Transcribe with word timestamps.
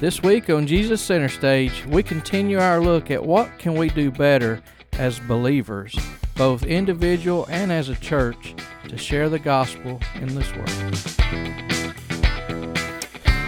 This 0.00 0.22
week 0.22 0.48
on 0.48 0.64
Jesus 0.68 1.02
Center 1.02 1.28
Stage, 1.28 1.84
we 1.86 2.04
continue 2.04 2.60
our 2.60 2.80
look 2.80 3.10
at 3.10 3.26
what 3.26 3.58
can 3.58 3.74
we 3.74 3.88
do 3.88 4.12
better 4.12 4.62
as 4.92 5.18
believers, 5.18 5.98
both 6.36 6.62
individual 6.62 7.46
and 7.50 7.72
as 7.72 7.88
a 7.88 7.96
church, 7.96 8.54
to 8.86 8.96
share 8.96 9.28
the 9.28 9.40
gospel 9.40 9.98
in 10.14 10.36
this 10.36 10.54
world. 10.54 10.70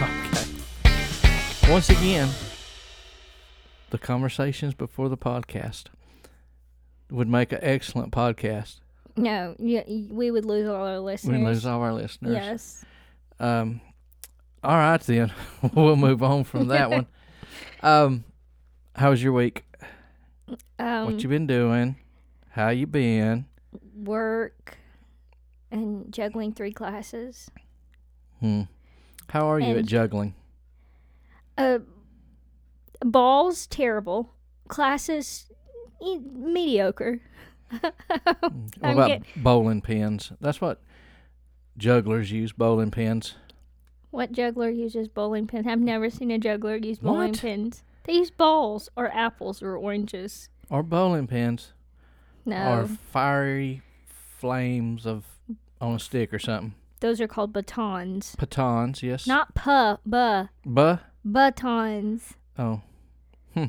Okay. 0.01 0.45
Once 1.71 1.89
again, 1.89 2.27
the 3.91 3.97
conversations 3.97 4.73
before 4.73 5.07
the 5.07 5.17
podcast 5.17 5.85
would 7.09 7.29
make 7.29 7.53
an 7.53 7.59
excellent 7.61 8.11
podcast. 8.11 8.81
No, 9.15 9.55
yeah, 9.57 9.83
we 9.87 10.31
would 10.31 10.43
lose 10.43 10.67
all 10.67 10.85
our 10.85 10.99
listeners. 10.99 11.39
We 11.39 11.45
lose 11.45 11.65
all 11.65 11.81
our 11.81 11.93
listeners. 11.93 12.33
Yes. 12.33 12.85
Um, 13.39 13.79
all 14.63 14.75
right 14.75 15.01
then, 15.01 15.31
we'll 15.73 15.95
move 15.95 16.21
on 16.23 16.43
from 16.43 16.67
that 16.67 16.89
one. 16.89 17.07
Um, 17.83 18.25
how 18.95 19.09
was 19.09 19.23
your 19.23 19.33
week? 19.33 19.65
Um, 20.77 21.05
what 21.05 21.23
you 21.23 21.29
been 21.29 21.47
doing? 21.47 21.95
How 22.51 22.69
you 22.69 22.85
been? 22.85 23.45
work 23.95 24.77
and 25.71 26.11
juggling 26.13 26.53
three 26.53 26.73
classes. 26.73 27.49
Hmm. 28.39 28.63
How 29.29 29.49
are 29.49 29.59
you 29.59 29.77
at 29.77 29.85
juggling? 29.85 30.35
Uh, 31.57 31.79
balls 33.03 33.65
terrible. 33.67 34.33
Classes 34.67 35.49
eh, 36.01 36.17
mediocre. 36.21 37.19
What 37.71 37.93
about 38.81 39.07
get- 39.07 39.23
bowling 39.37 39.81
pins? 39.81 40.33
That's 40.41 40.59
what 40.61 40.81
jugglers 41.77 42.31
use. 42.31 42.51
Bowling 42.51 42.91
pins. 42.91 43.35
What 44.11 44.31
juggler 44.33 44.69
uses 44.69 45.07
bowling 45.07 45.47
pins? 45.47 45.65
I've 45.67 45.79
never 45.79 46.09
seen 46.09 46.31
a 46.31 46.37
juggler 46.37 46.75
use 46.75 46.99
bowling 46.99 47.31
What? 47.31 47.39
pins. 47.41 47.83
They 48.03 48.13
use 48.13 48.31
balls 48.31 48.89
or 48.95 49.09
apples 49.13 49.61
or 49.61 49.75
oranges. 49.77 50.49
or 50.69 50.83
bowling 50.83 51.27
pins 51.27 51.73
No, 52.45 52.73
or 52.79 52.85
fiery 52.87 53.81
flames 54.37 55.05
of 55.05 55.25
on 55.79 55.95
a 55.95 55.99
stick 55.99 56.33
or 56.33 56.39
something. 56.39 56.73
those 56.99 57.19
are 57.21 57.27
called 57.27 57.53
batons. 57.53 58.35
Batons, 58.37 59.01
yes. 59.03 59.25
Not 59.27 59.53
puh, 59.55 59.97
buh, 60.05 60.47
Buh. 60.65 60.97
batons. 61.23 62.33
Oh. 62.57 62.81
Hmm. 63.53 63.65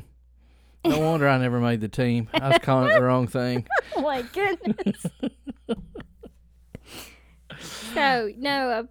No 0.85 0.99
wonder 0.99 1.27
I 1.29 1.37
never 1.37 1.59
made 1.59 1.79
the 1.81 1.87
team. 1.87 2.27
I 2.33 2.49
was 2.49 2.57
calling 2.61 2.89
it 2.91 2.93
the 2.95 3.03
wrong 3.03 3.27
thing. 3.27 3.65
Oh 3.95 4.01
my 4.01 4.23
goodness. 4.23 5.05
so 7.93 8.31
no, 8.37 8.69
uh, 8.69 8.83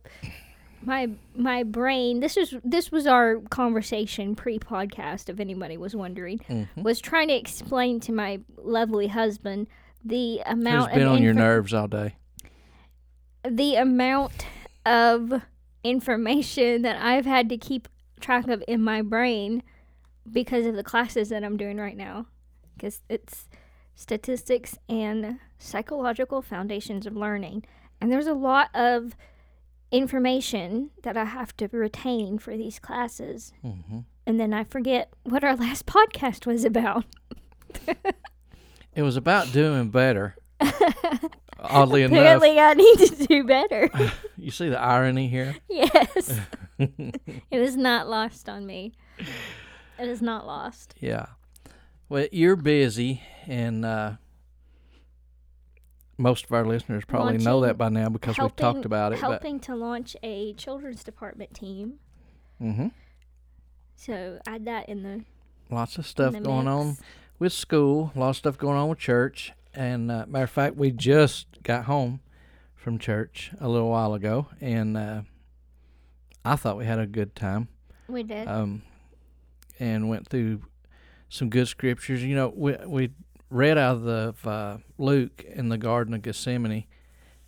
my 0.84 1.10
my 1.34 1.62
brain. 1.62 2.20
This 2.20 2.36
is 2.36 2.54
this 2.64 2.90
was 2.90 3.06
our 3.06 3.36
conversation 3.50 4.34
pre-podcast. 4.34 5.28
If 5.28 5.40
anybody 5.40 5.76
was 5.76 5.94
wondering, 5.96 6.38
Mhm. 6.48 6.68
was 6.82 7.00
trying 7.00 7.28
to 7.28 7.34
explain 7.34 8.00
to 8.00 8.12
my 8.12 8.40
lovely 8.56 9.08
husband 9.08 9.66
the 10.04 10.36
Who's 10.38 10.52
amount 10.52 10.92
been 10.94 11.02
of 11.06 11.12
on 11.12 11.22
your 11.22 11.34
nerves 11.34 11.72
all 11.72 11.88
day? 11.88 12.16
the 13.48 13.74
amount 13.76 14.46
of 14.86 15.42
information 15.84 16.82
that 16.82 16.96
I've 17.02 17.26
had 17.26 17.48
to 17.48 17.56
keep 17.56 17.88
track 18.20 18.46
of 18.48 18.62
in 18.68 18.82
my 18.82 19.02
brain 19.02 19.62
because 20.30 20.64
of 20.66 20.76
the 20.76 20.84
classes 20.84 21.30
that 21.30 21.42
I'm 21.42 21.56
doing 21.56 21.76
right 21.78 21.96
now. 21.96 22.26
Because 22.76 23.02
it's 23.08 23.48
statistics 23.96 24.78
and 24.88 25.38
psychological 25.58 26.40
foundations 26.42 27.04
of 27.06 27.16
learning. 27.16 27.64
And 28.00 28.10
there's 28.12 28.26
a 28.28 28.34
lot 28.34 28.70
of 28.74 29.16
information 29.92 30.90
that 31.02 31.16
I 31.16 31.24
have 31.24 31.56
to 31.58 31.68
retain 31.68 32.38
for 32.38 32.56
these 32.56 32.78
classes. 32.80 33.52
hmm 33.62 34.00
And 34.26 34.40
then 34.40 34.52
I 34.52 34.64
forget 34.64 35.12
what 35.22 35.44
our 35.44 35.54
last 35.64 35.86
podcast 35.86 36.46
was 36.46 36.64
about. 36.64 37.04
It 38.94 39.00
was 39.02 39.16
about 39.16 39.52
doing 39.52 39.88
better. 39.88 40.36
Oddly 41.58 42.02
enough, 42.02 42.18
Apparently, 42.18 42.60
I 42.60 42.74
need 42.74 42.96
to 42.98 43.26
do 43.26 43.42
better. 43.44 43.88
you 44.36 44.50
see 44.50 44.68
the 44.68 44.78
irony 44.78 45.28
here. 45.28 45.56
yes. 45.70 46.38
it 46.78 47.58
was 47.58 47.74
not 47.74 48.08
lost 48.10 48.50
on 48.50 48.66
me. 48.66 48.92
It 49.98 50.08
is 50.08 50.20
not 50.20 50.46
lost. 50.46 50.94
Yeah. 51.00 51.24
Well, 52.10 52.26
you're 52.32 52.56
busy, 52.56 53.22
and 53.46 53.82
uh, 53.86 54.12
most 56.18 56.44
of 56.44 56.52
our 56.52 56.64
listeners 56.64 57.04
probably 57.04 57.38
know 57.38 57.60
that 57.62 57.78
by 57.78 57.88
now 57.88 58.08
because 58.08 58.38
we've 58.38 58.54
talked 58.56 58.84
about 58.84 59.12
it. 59.12 59.18
Helping 59.18 59.60
to 59.60 59.74
launch 59.74 60.16
a 60.22 60.52
children's 60.54 61.02
department 61.04 61.54
team. 61.54 61.94
Mm-hmm. 62.60 62.88
So 63.96 64.40
add 64.46 64.64
that 64.66 64.88
in 64.88 65.02
the 65.02 65.24
lots 65.70 65.98
of 65.98 66.06
stuff 66.06 66.32
going 66.42 66.68
on 66.68 66.96
with 67.38 67.52
school, 67.52 68.12
a 68.14 68.18
lot 68.18 68.30
of 68.30 68.36
stuff 68.36 68.58
going 68.58 68.76
on 68.76 68.88
with 68.88 68.98
church. 68.98 69.52
And 69.74 70.10
uh, 70.10 70.26
matter 70.28 70.44
of 70.44 70.50
fact, 70.50 70.76
we 70.76 70.90
just 70.90 71.62
got 71.62 71.84
home 71.84 72.20
from 72.74 72.98
church 72.98 73.52
a 73.60 73.68
little 73.68 73.88
while 73.88 74.12
ago, 74.12 74.48
and 74.60 74.96
uh, 74.96 75.22
I 76.44 76.56
thought 76.56 76.76
we 76.76 76.84
had 76.84 76.98
a 76.98 77.06
good 77.06 77.34
time. 77.34 77.68
we 78.08 78.22
did. 78.22 78.46
um, 78.48 78.82
and 79.80 80.08
went 80.08 80.28
through 80.28 80.62
some 81.28 81.48
good 81.48 81.68
scriptures. 81.68 82.22
You 82.22 82.34
know, 82.34 82.52
we 82.54 82.76
we 82.86 83.10
read 83.52 83.76
out 83.76 83.98
of 83.98 84.46
uh, 84.46 84.78
Luke 84.96 85.44
in 85.44 85.68
the 85.68 85.78
Garden 85.78 86.14
of 86.14 86.22
Gethsemane, 86.22 86.84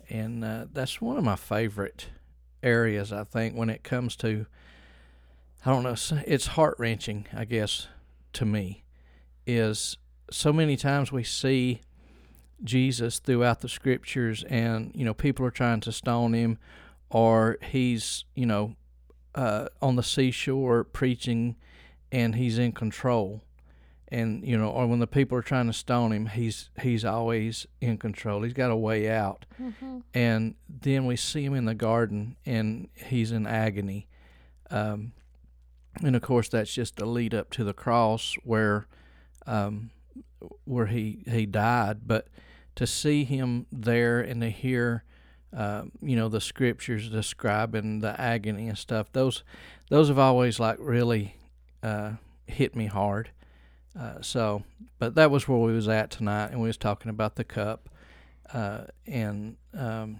and 0.09 0.45
uh, 0.45 0.65
that's 0.71 1.01
one 1.01 1.17
of 1.17 1.23
my 1.23 1.35
favorite 1.35 2.07
areas. 2.61 3.11
I 3.11 3.23
think 3.23 3.55
when 3.55 3.69
it 3.69 3.83
comes 3.83 4.15
to, 4.17 4.45
I 5.65 5.71
don't 5.71 5.83
know, 5.83 5.95
it's 6.27 6.47
heart 6.47 6.75
wrenching. 6.77 7.25
I 7.35 7.45
guess 7.45 7.87
to 8.33 8.45
me, 8.45 8.83
is 9.47 9.97
so 10.29 10.53
many 10.53 10.77
times 10.77 11.11
we 11.11 11.23
see 11.23 11.81
Jesus 12.63 13.19
throughout 13.19 13.61
the 13.61 13.69
scriptures, 13.69 14.43
and 14.47 14.91
you 14.93 15.05
know, 15.05 15.13
people 15.15 15.45
are 15.45 15.51
trying 15.51 15.79
to 15.81 15.91
stone 15.91 16.33
him, 16.33 16.59
or 17.09 17.57
he's 17.71 18.25
you 18.35 18.45
know 18.45 18.75
uh, 19.33 19.69
on 19.81 19.95
the 19.95 20.03
seashore 20.03 20.83
preaching 20.83 21.55
and 22.11 22.35
he's 22.35 22.57
in 22.57 22.71
control 22.71 23.41
and 24.09 24.45
you 24.45 24.57
know 24.57 24.69
or 24.69 24.85
when 24.87 24.99
the 24.99 25.07
people 25.07 25.37
are 25.37 25.41
trying 25.41 25.67
to 25.67 25.73
stone 25.73 26.11
him 26.11 26.27
he's 26.27 26.69
he's 26.81 27.03
always 27.03 27.65
in 27.81 27.97
control. 27.97 28.43
He's 28.43 28.53
got 28.53 28.71
a 28.71 28.75
way 28.75 29.09
out. 29.09 29.45
Hmm 29.57 29.99
and 30.15 30.55
then 30.69 31.05
we 31.05 31.17
see 31.17 31.43
him 31.43 31.53
in 31.53 31.65
the 31.65 31.75
garden 31.75 32.37
and 32.45 32.87
he's 32.95 33.33
in 33.33 33.45
agony. 33.45 34.07
Um, 34.71 35.11
and 36.01 36.15
of 36.15 36.21
course 36.21 36.47
that's 36.47 36.73
just 36.73 36.99
a 37.01 37.05
lead 37.05 37.33
up 37.33 37.51
to 37.51 37.63
the 37.65 37.73
cross 37.73 38.35
where 38.43 38.87
um, 39.45 39.91
where 40.63 40.87
he 40.87 41.23
he 41.27 41.45
died. 41.45 42.07
But 42.07 42.27
to 42.75 42.87
see 42.87 43.25
him 43.25 43.65
there 43.71 44.21
and 44.21 44.41
to 44.41 44.49
hear 44.49 45.03
uh, 45.55 45.83
you 46.01 46.15
know 46.15 46.29
the 46.29 46.41
scriptures 46.41 47.09
describing 47.09 47.99
the 47.99 48.19
agony 48.19 48.67
and 48.67 48.77
stuff 48.77 49.11
those 49.11 49.43
those 49.89 50.07
have 50.07 50.19
always 50.19 50.59
like 50.59 50.77
really 50.79 51.35
uh, 51.83 52.13
hit 52.47 52.75
me 52.75 52.87
hard 52.87 53.29
uh, 53.99 54.21
so 54.21 54.63
but 54.99 55.15
that 55.15 55.31
was 55.31 55.47
where 55.47 55.57
we 55.59 55.73
was 55.73 55.87
at 55.87 56.09
tonight 56.11 56.47
and 56.51 56.61
we 56.61 56.67
was 56.67 56.77
talking 56.77 57.09
about 57.09 57.35
the 57.35 57.43
cup 57.43 57.89
uh, 58.53 58.81
and 59.07 59.55
um, 59.73 60.19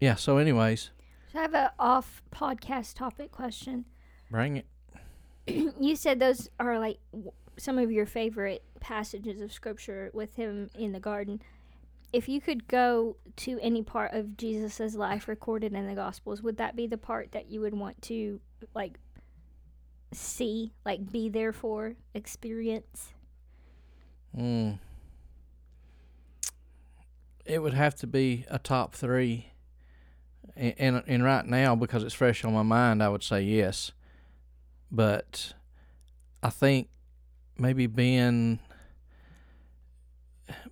yeah 0.00 0.14
so 0.14 0.36
anyways 0.38 0.90
So 1.32 1.38
I 1.38 1.42
have 1.42 1.54
an 1.54 1.70
off 1.78 2.22
podcast 2.34 2.94
topic 2.94 3.30
question. 3.32 3.84
bring 4.30 4.56
it 4.58 4.66
you 5.80 5.96
said 5.96 6.18
those 6.20 6.48
are 6.58 6.78
like 6.78 6.98
w- 7.12 7.32
some 7.56 7.78
of 7.78 7.90
your 7.92 8.06
favorite 8.06 8.62
passages 8.80 9.40
of 9.40 9.52
scripture 9.52 10.10
with 10.14 10.34
him 10.36 10.70
in 10.78 10.92
the 10.92 11.00
garden. 11.00 11.42
If 12.12 12.28
you 12.28 12.40
could 12.40 12.66
go 12.66 13.16
to 13.36 13.58
any 13.60 13.82
part 13.82 14.14
of 14.14 14.36
Jesus' 14.36 14.94
life 14.94 15.28
recorded 15.28 15.74
in 15.74 15.86
the 15.86 15.94
Gospels, 15.94 16.42
would 16.42 16.56
that 16.56 16.74
be 16.74 16.86
the 16.86 16.96
part 16.98 17.32
that 17.32 17.50
you 17.50 17.60
would 17.60 17.74
want 17.74 18.00
to 18.02 18.40
like 18.74 18.98
see, 20.12 20.72
like 20.84 21.10
be 21.12 21.28
there 21.28 21.52
for, 21.52 21.94
experience? 22.14 23.12
mm. 24.36 24.78
it 27.44 27.58
would 27.60 27.74
have 27.74 27.94
to 27.96 28.06
be 28.06 28.44
a 28.48 28.58
top 28.58 28.94
three 28.94 29.52
and, 30.56 30.74
and 30.78 31.02
and 31.06 31.24
right 31.24 31.46
now 31.46 31.74
because 31.74 32.02
it's 32.04 32.14
fresh 32.14 32.44
on 32.44 32.52
my 32.52 32.62
mind 32.62 33.02
i 33.02 33.08
would 33.08 33.22
say 33.24 33.40
yes 33.42 33.90
but 34.90 35.52
i 36.42 36.48
think 36.50 36.88
maybe 37.58 37.86
being 37.88 38.60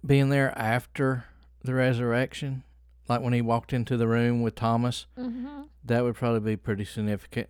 being 0.04 0.28
there 0.28 0.56
after 0.56 1.24
the 1.64 1.74
resurrection 1.74 2.62
like 3.08 3.20
when 3.20 3.32
he 3.32 3.40
walked 3.42 3.72
into 3.72 3.96
the 3.96 4.06
room 4.08 4.40
with 4.42 4.54
thomas 4.54 5.06
Mm-hmm. 5.18 5.62
that 5.84 6.04
would 6.04 6.14
probably 6.14 6.52
be 6.52 6.56
pretty 6.56 6.84
significant 6.84 7.48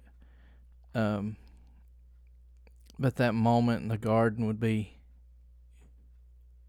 um 0.94 1.36
but 2.98 3.16
that 3.16 3.34
moment 3.34 3.82
in 3.82 3.88
the 3.88 3.98
garden 3.98 4.46
would 4.46 4.60
be 4.60 4.98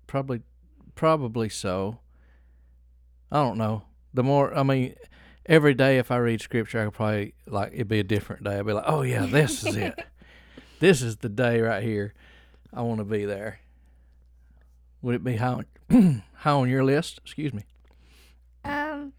probably 0.08 0.42
probably 0.96 1.50
so 1.50 2.00
i 3.31 3.42
don't 3.42 3.58
know 3.58 3.84
the 4.14 4.24
more 4.24 4.56
i 4.58 4.64
mean 4.64 4.94
every 5.46 5.74
day 5.74 5.98
if 5.98 6.12
i 6.12 6.18
read 6.18 6.42
scripture 6.42 6.81
i 6.81 6.86
could 6.86 6.94
probably 6.94 7.34
like 7.48 7.72
it'd 7.74 7.88
be 7.88 8.00
a 8.00 8.04
different 8.04 8.44
day 8.44 8.58
i'd 8.58 8.66
be 8.66 8.74
like 8.74 8.84
oh 8.88 9.02
yeah 9.02 9.26
this 9.26 9.64
is 9.64 9.76
it 9.76 9.94
this 10.80 11.02
is 11.02 11.18
the 11.18 11.30
day 11.30 11.62
right 11.62 11.84
here. 11.84 12.14
I 12.74 12.81
want 12.81 13.00
to 13.00 13.06
be 13.06 13.26
there. 13.26 13.60
Would 15.02 15.16
it 15.16 15.24
be 15.24 15.36
high 15.36 15.64
on, 15.90 16.24
high 16.36 16.52
on 16.52 16.70
your 16.70 16.84
list? 16.84 17.20
Excuse 17.24 17.54
me. 17.54 17.64
Um, 18.64 19.14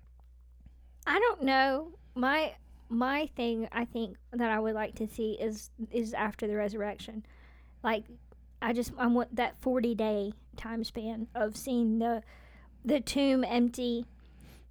I 1.06 1.18
don't 1.18 1.42
know. 1.42 1.92
My 2.14 2.54
my 2.90 3.26
thing, 3.36 3.68
I 3.72 3.84
think 3.86 4.16
that 4.32 4.50
I 4.50 4.58
would 4.60 4.74
like 4.74 4.96
to 4.96 5.06
see 5.08 5.38
is 5.40 5.70
is 5.90 6.12
after 6.12 6.46
the 6.46 6.56
resurrection. 6.56 7.24
Like, 7.82 8.04
I 8.60 8.72
just 8.72 8.92
I 8.98 9.06
want 9.06 9.36
that 9.36 9.58
forty 9.60 9.94
day 9.94 10.32
time 10.56 10.84
span 10.84 11.28
of 11.34 11.56
seeing 11.56 11.98
the 12.00 12.22
the 12.84 13.00
tomb 13.00 13.44
empty, 13.44 14.04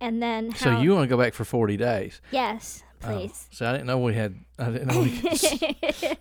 and 0.02 0.22
then 0.22 0.52
how, 0.52 0.58
So 0.58 0.80
you 0.82 0.92
want 0.94 1.04
to 1.10 1.16
go 1.16 1.22
back 1.22 1.34
for 1.34 1.46
forty 1.46 1.78
days? 1.78 2.22
yes, 2.32 2.84
Oh, 3.04 3.08
please. 3.18 3.48
so 3.52 3.66
I 3.68 3.72
didn't 3.72 3.88
know 3.88 3.98
we 4.00 4.14
had. 4.14 4.36
I 4.60 4.70
didn't 4.72 4.88
know 4.90 5.00
we. 5.02 5.18
Could, 5.18 5.24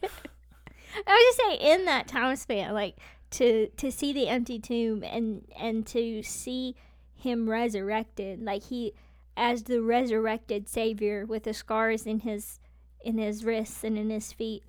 I 1.06 1.11
was 1.11 1.37
just 1.37 1.37
saying 1.39 1.61
in 1.81 1.85
that 1.87 2.09
time 2.09 2.35
span, 2.37 2.73
like 2.75 2.97
to 3.33 3.69
to 3.77 3.91
see 3.93 4.12
the 4.12 4.29
empty 4.29 4.59
tomb 4.59 5.03
and 5.03 5.44
and 5.59 5.87
to 5.89 6.23
see 6.23 6.75
him 7.15 7.49
resurrected, 7.51 8.43
like 8.43 8.62
he 8.65 8.94
as 9.38 9.62
the 9.64 9.81
resurrected 9.81 10.69
Savior 10.69 11.25
with 11.25 11.44
the 11.44 11.55
scars 11.55 12.06
in 12.06 12.20
his 12.20 12.61
in 13.00 13.17
his 13.19 13.44
wrists 13.44 13.85
and 13.85 13.96
in 13.96 14.11
his 14.11 14.32
feet, 14.32 14.64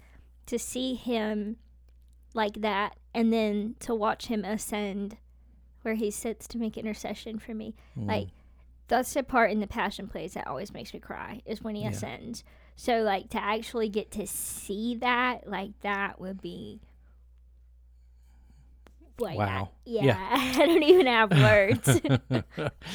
to 0.46 0.60
see 0.60 0.94
him 0.94 1.58
like 2.36 2.62
that, 2.62 2.96
and 3.14 3.34
then 3.34 3.76
to 3.80 3.96
watch 3.96 4.28
him 4.28 4.46
ascend, 4.46 5.18
where 5.82 5.96
he 5.96 6.12
sits 6.12 6.48
to 6.48 6.58
make 6.60 6.78
intercession 6.78 7.40
for 7.40 7.54
me, 7.56 7.76
mm. 7.98 8.08
like 8.08 8.28
that's 8.88 9.14
the 9.14 9.24
part 9.24 9.52
in 9.52 9.60
the 9.60 9.68
passion 9.68 10.08
plays 10.08 10.34
that 10.34 10.48
always 10.48 10.72
makes 10.74 10.94
me 10.94 11.00
cry 11.00 11.42
is 11.46 11.62
when 11.62 11.76
he 11.76 11.84
Yeah. 11.84 11.90
ascends. 11.90 12.44
So 12.76 13.02
like 13.02 13.30
to 13.32 13.44
actually 13.44 13.90
get 13.90 14.12
to 14.12 14.26
see 14.28 14.96
that 14.96 15.48
like 15.48 15.80
that 15.82 16.20
would 16.22 16.42
be 16.42 16.80
like 19.22 19.38
Wow. 19.38 19.70
I- 19.72 19.80
yeah, 19.86 20.04
Yeah. 20.04 20.28
I 20.62 20.66
don't 20.66 20.84
even 20.84 21.06
have 21.08 21.32
words. 21.32 21.88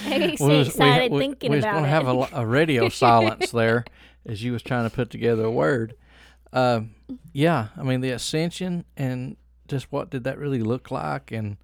I 0.04 0.18
get 0.18 0.38
so 0.38 0.60
excited 0.60 1.12
thinking 1.12 1.50
we 1.50 1.56
was 1.56 1.64
about 1.64 1.74
gonna 1.74 1.88
have 1.88 2.06
a, 2.08 2.28
a 2.32 2.46
radio 2.46 2.88
silence 3.04 3.50
there 3.50 3.84
as 4.26 4.42
you 4.42 4.52
was 4.52 4.62
trying 4.62 4.88
to 4.88 4.94
put 4.94 5.10
together 5.10 5.44
a 5.44 5.50
word. 5.50 5.94
Um, 6.52 6.94
yeah, 7.32 7.68
I 7.76 7.82
mean 7.82 8.00
the 8.00 8.10
ascension 8.10 8.84
and 8.96 9.36
just 9.68 9.90
what 9.90 10.10
did 10.10 10.24
that 10.24 10.38
really 10.38 10.60
look 10.62 10.90
like, 10.90 11.32
and 11.32 11.56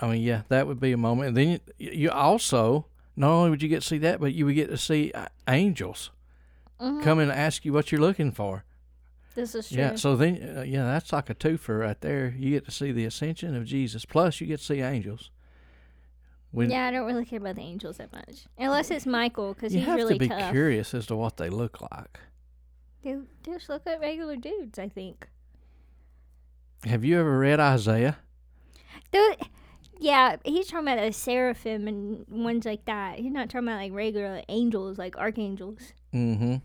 I 0.00 0.08
mean 0.08 0.22
yeah, 0.22 0.42
that 0.48 0.66
would 0.66 0.80
be 0.80 0.92
a 0.92 0.96
moment. 0.96 1.28
And 1.28 1.36
then 1.36 1.60
you, 1.78 1.90
you 1.90 2.10
also 2.10 2.86
not 3.16 3.30
only 3.30 3.50
would 3.50 3.62
you 3.62 3.68
get 3.68 3.82
to 3.82 3.86
see 3.88 3.98
that, 3.98 4.20
but 4.20 4.32
you 4.34 4.46
would 4.46 4.54
get 4.54 4.68
to 4.70 4.78
see 4.78 5.12
angels 5.48 6.10
Mhm. 6.80 7.02
come 7.04 7.20
and 7.20 7.30
ask 7.30 7.64
you 7.64 7.72
what 7.72 7.92
you're 7.92 8.00
looking 8.00 8.32
for. 8.32 8.64
This 9.34 9.54
is 9.54 9.68
true. 9.68 9.78
Yeah, 9.78 9.94
so 9.96 10.16
then 10.16 10.54
uh, 10.58 10.62
yeah, 10.62 10.84
that's 10.84 11.12
like 11.12 11.30
a 11.30 11.34
twofer 11.34 11.80
right 11.80 12.00
there. 12.00 12.34
You 12.36 12.50
get 12.50 12.64
to 12.66 12.70
see 12.70 12.92
the 12.92 13.04
ascension 13.04 13.54
of 13.54 13.64
Jesus, 13.64 14.04
plus 14.04 14.40
you 14.40 14.46
get 14.46 14.58
to 14.58 14.64
see 14.64 14.80
angels. 14.80 15.30
When, 16.50 16.70
yeah, 16.70 16.86
I 16.86 16.90
don't 16.90 17.06
really 17.06 17.24
care 17.24 17.38
about 17.38 17.56
the 17.56 17.62
angels 17.62 17.96
that 17.96 18.12
much, 18.12 18.44
unless 18.58 18.90
it's 18.90 19.06
Michael 19.06 19.54
because 19.54 19.72
he's 19.72 19.86
really 19.86 20.02
tough. 20.02 20.10
you 20.10 20.28
have 20.28 20.28
to 20.28 20.36
be 20.36 20.42
tough. 20.42 20.52
curious 20.52 20.92
as 20.94 21.06
to 21.06 21.16
what 21.16 21.38
they 21.38 21.48
look 21.48 21.80
like. 21.80 22.20
Dude, 23.02 23.26
just 23.44 23.68
look 23.68 23.86
at 23.86 24.00
regular 24.00 24.36
dudes. 24.36 24.78
I 24.78 24.88
think. 24.88 25.28
Have 26.84 27.04
you 27.04 27.18
ever 27.18 27.38
read 27.38 27.60
Isaiah? 27.60 28.18
Dude, 29.12 29.36
yeah, 29.98 30.36
he's 30.44 30.66
talking 30.66 30.88
about 30.88 30.98
a 30.98 31.12
seraphim 31.12 31.86
and 31.86 32.26
ones 32.28 32.64
like 32.64 32.84
that. 32.86 33.18
He's 33.18 33.32
not 33.32 33.48
talking 33.48 33.68
about 33.68 33.76
like 33.76 33.92
regular 33.92 34.42
angels, 34.48 34.98
like 34.98 35.16
archangels. 35.16 35.92
Mm-hmm. 36.12 36.56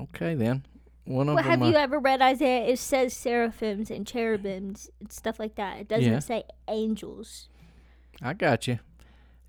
Okay, 0.00 0.34
then. 0.34 0.64
One 1.04 1.28
of 1.28 1.34
Well, 1.34 1.44
have 1.44 1.60
you 1.62 1.74
ever 1.74 1.98
read 1.98 2.22
Isaiah? 2.22 2.64
It 2.66 2.78
says 2.78 3.12
seraphims 3.14 3.90
and 3.90 4.06
cherubims 4.06 4.88
and 5.00 5.12
stuff 5.12 5.38
like 5.38 5.54
that. 5.56 5.78
It 5.80 5.88
doesn't 5.88 6.12
Yeah. 6.12 6.18
say 6.20 6.44
angels. 6.68 7.48
I 8.22 8.32
got 8.32 8.66
you. 8.66 8.78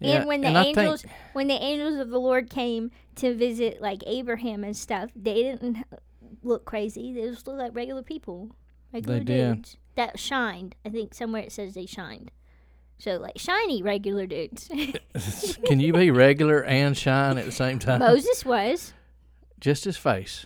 and 0.01 0.27
when 0.27 0.41
the 0.41 0.51
think- 0.51 0.77
angels, 0.77 1.05
when 1.33 1.47
the 1.47 1.53
angels 1.63 1.95
of 1.95 2.09
the 2.09 2.19
Lord 2.19 2.49
came 2.49 2.91
to 3.15 3.33
visit 3.33 3.81
like 3.81 4.03
Abraham 4.05 4.63
and 4.65 4.75
stuff, 4.75 5.11
they 5.15 5.43
didn't 5.43 5.85
look 6.43 6.65
crazy. 6.65 7.13
They 7.13 7.21
just 7.29 7.47
looked 7.47 7.59
like 7.59 7.75
regular 7.75 8.03
people, 8.03 8.55
regular 8.93 9.21
dudes 9.21 9.77
that 9.95 10.19
shined. 10.19 10.75
I 10.85 10.89
think 10.89 11.13
somewhere 11.13 11.43
it 11.43 11.53
says 11.53 11.73
they 11.73 11.85
shined. 11.85 12.31
So 12.97 13.15
like 13.17 13.37
shiny 13.37 13.81
regular 13.81 14.25
dudes. 14.25 14.69
can 15.65 15.79
you 15.79 15.93
be 15.93 16.11
regular 16.11 16.63
and 16.63 16.97
shine 16.97 17.37
at 17.37 17.45
the 17.45 17.51
same 17.53 17.79
time? 17.79 17.99
Moses 17.99 18.43
was. 18.43 18.93
Just 19.59 19.85
his 19.85 19.95
face. 19.97 20.45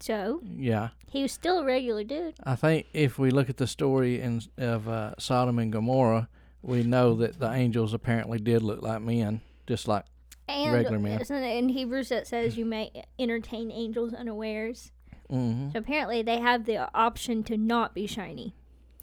So 0.00 0.40
Yeah. 0.44 0.90
he 1.08 1.22
was 1.22 1.32
still 1.32 1.58
a 1.60 1.64
regular 1.64 2.04
dude. 2.04 2.34
I 2.44 2.54
think 2.56 2.86
if 2.92 3.18
we 3.18 3.30
look 3.30 3.48
at 3.50 3.56
the 3.56 3.66
story 3.66 4.20
in, 4.20 4.42
of 4.56 4.88
uh, 4.88 5.14
Sodom 5.18 5.58
and 5.58 5.72
Gomorrah, 5.72 6.28
we 6.62 6.82
know 6.82 7.14
that 7.16 7.38
the 7.38 7.50
angels 7.52 7.94
apparently 7.94 8.38
did 8.38 8.62
look 8.62 8.82
like 8.82 9.00
men, 9.02 9.40
just 9.66 9.88
like 9.88 10.04
And 10.48 10.72
Regular 10.72 10.98
men. 10.98 11.20
isn't 11.20 11.36
it 11.36 11.56
in 11.56 11.68
Hebrews 11.70 12.08
that 12.10 12.26
says 12.26 12.56
you 12.56 12.64
may 12.64 12.90
entertain 13.18 13.70
angels 13.70 14.12
unawares. 14.14 14.92
hmm 15.30 15.70
So 15.72 15.78
apparently 15.78 16.22
they 16.22 16.40
have 16.40 16.64
the 16.64 16.88
option 16.94 17.42
to 17.44 17.56
not 17.56 17.94
be 17.94 18.06
shiny. 18.06 18.54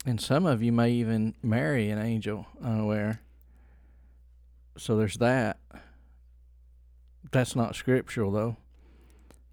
And 0.04 0.20
some 0.20 0.46
of 0.46 0.62
you 0.62 0.70
may 0.72 0.90
even 0.92 1.34
marry 1.42 1.90
an 1.90 1.98
angel 1.98 2.46
unaware. 2.62 3.20
So 4.78 4.96
there's 4.96 5.16
that. 5.16 5.58
That's 7.32 7.56
not 7.56 7.74
scriptural, 7.74 8.30
though. 8.30 8.56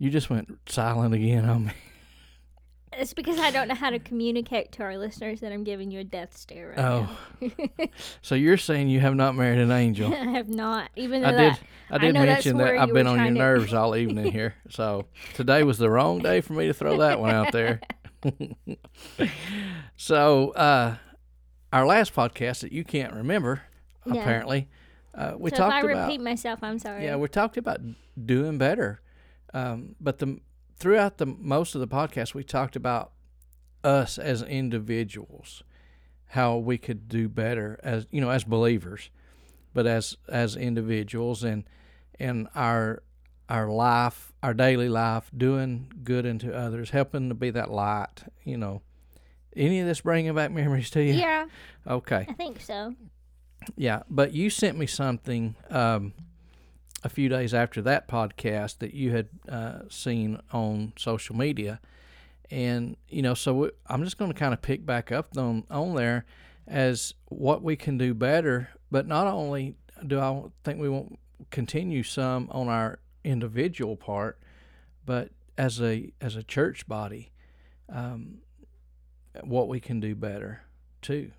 You 0.03 0.09
just 0.09 0.29
went 0.29 0.49
silent 0.67 1.13
again 1.15 1.45
on 1.45 1.65
me. 1.67 1.71
It's 2.95 3.15
because 3.15 3.39
I 3.39 3.49
don't 3.49 3.67
know 3.67 3.73
how 3.73 3.89
to 3.89 3.97
communicate 3.97 4.71
to 4.73 4.83
our 4.83 4.97
listeners 4.99 5.39
that 5.39 5.51
I'm 5.51 5.63
giving 5.63 5.89
you 5.89 6.01
a 6.01 6.03
death 6.03 6.37
stare 6.37 6.75
right 6.77 6.77
Oh. 6.77 7.17
now. 7.41 7.87
So 8.21 8.35
you're 8.35 8.55
saying 8.57 8.89
you 8.89 8.99
have 8.99 9.15
not 9.15 9.33
married 9.33 9.57
an 9.57 9.71
angel? 9.71 10.13
I 10.13 10.17
have 10.33 10.47
not, 10.47 10.91
even 10.95 11.23
though 11.23 11.29
I 11.29 11.31
did. 11.31 11.53
that 11.53 11.59
I 11.89 11.97
did 11.97 12.15
that's 12.15 12.25
mention 12.27 12.57
that 12.57 12.77
I've 12.77 12.93
been 12.93 13.07
on 13.07 13.17
your 13.17 13.25
to- 13.29 13.31
nerves 13.31 13.73
all 13.73 13.95
evening 13.95 14.31
here. 14.31 14.53
So 14.69 15.05
today 15.33 15.63
was 15.63 15.79
the 15.79 15.89
wrong 15.89 16.19
day 16.19 16.41
for 16.41 16.53
me 16.53 16.67
to 16.67 16.73
throw 16.75 16.97
that 16.97 17.19
one 17.19 17.31
out 17.33 17.51
there. 17.51 17.79
so 19.95 20.51
uh, 20.51 20.97
our 21.71 21.85
last 21.87 22.13
podcast 22.13 22.59
that 22.61 22.71
you 22.71 22.83
can't 22.83 23.13
remember, 23.13 23.63
No. 24.05 24.19
apparently, 24.19 24.69
uh, 25.15 25.33
we 25.37 25.49
so 25.49 25.53
if 25.55 25.57
talked 25.57 25.73
I 25.73 25.79
about. 25.81 26.07
repeat 26.09 26.21
myself, 26.21 26.59
I'm 26.61 26.77
sorry. 26.77 27.05
Yeah, 27.05 27.15
we 27.15 27.27
talked 27.27 27.57
about 27.57 27.79
doing 28.23 28.59
better, 28.59 29.01
um, 29.53 29.95
but 29.99 30.19
the 30.19 30.39
throughout 30.77 31.17
the 31.17 31.25
most 31.25 31.75
of 31.75 31.81
the 31.81 31.87
podcast, 31.87 32.33
we 32.33 32.43
talked 32.43 32.75
about 32.75 33.11
us 33.83 34.17
as 34.17 34.41
individuals, 34.41 35.63
how 36.27 36.57
we 36.57 36.77
could 36.77 37.07
do 37.07 37.27
better 37.29 37.79
as 37.83 38.07
you 38.11 38.21
know 38.21 38.29
as 38.29 38.43
believers, 38.43 39.09
but 39.73 39.85
as 39.87 40.17
as 40.29 40.55
individuals 40.55 41.43
and 41.43 41.63
and 42.19 42.47
our 42.55 43.03
our 43.49 43.69
life, 43.69 44.31
our 44.41 44.53
daily 44.53 44.89
life, 44.89 45.29
doing 45.35 45.91
good 46.03 46.25
unto 46.25 46.51
others, 46.51 46.89
helping 46.91 47.29
to 47.29 47.35
be 47.35 47.49
that 47.51 47.69
light. 47.69 48.23
You 48.43 48.57
know, 48.57 48.81
any 49.55 49.79
of 49.79 49.87
this 49.87 50.01
bringing 50.01 50.33
back 50.33 50.51
memories 50.51 50.89
to 50.91 51.03
you? 51.03 51.13
yeah, 51.13 51.45
Okay. 51.85 52.25
I 52.27 52.33
think 52.33 52.61
so. 52.61 52.95
Yeah, 53.75 54.03
but 54.09 54.33
you 54.33 54.49
sent 54.49 54.77
me 54.77 54.87
something 54.87 55.55
um, 55.69 56.13
a 57.03 57.09
few 57.09 57.29
days 57.29 57.53
after 57.53 57.81
that 57.81 58.07
podcast 58.07 58.79
that 58.79 58.93
you 58.93 59.11
had 59.11 59.27
uh, 59.49 59.79
seen 59.89 60.39
on 60.51 60.93
social 60.97 61.35
media, 61.35 61.79
and 62.49 62.95
you 63.09 63.21
know, 63.21 63.33
so 63.33 63.71
I'm 63.87 64.03
just 64.03 64.17
going 64.17 64.31
to 64.31 64.37
kind 64.37 64.53
of 64.53 64.61
pick 64.61 64.85
back 64.85 65.11
up 65.11 65.37
on 65.37 65.65
on 65.69 65.95
there 65.95 66.25
as 66.67 67.13
what 67.29 67.61
we 67.61 67.75
can 67.75 67.97
do 67.97 68.13
better. 68.13 68.69
But 68.91 69.07
not 69.07 69.27
only 69.27 69.75
do 70.05 70.19
I 70.19 70.43
think 70.63 70.79
we 70.79 70.89
won't 70.89 71.19
continue 71.51 72.03
some 72.03 72.47
on 72.51 72.67
our 72.67 72.99
individual 73.23 73.95
part, 73.95 74.39
but 75.05 75.31
as 75.57 75.81
a 75.81 76.11
as 76.21 76.35
a 76.35 76.43
church 76.43 76.87
body, 76.87 77.31
um, 77.89 78.39
what 79.41 79.67
we 79.67 79.79
can 79.79 79.99
do 79.99 80.15
better 80.15 80.61
too. 81.01 81.31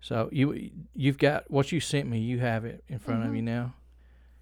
So 0.00 0.28
you 0.32 0.70
you've 0.94 1.18
got 1.18 1.50
what 1.50 1.72
you 1.72 1.80
sent 1.80 2.08
me. 2.08 2.18
You 2.18 2.38
have 2.38 2.64
it 2.64 2.82
in 2.88 2.98
front 2.98 3.24
of 3.26 3.34
you 3.36 3.42
now. 3.42 3.74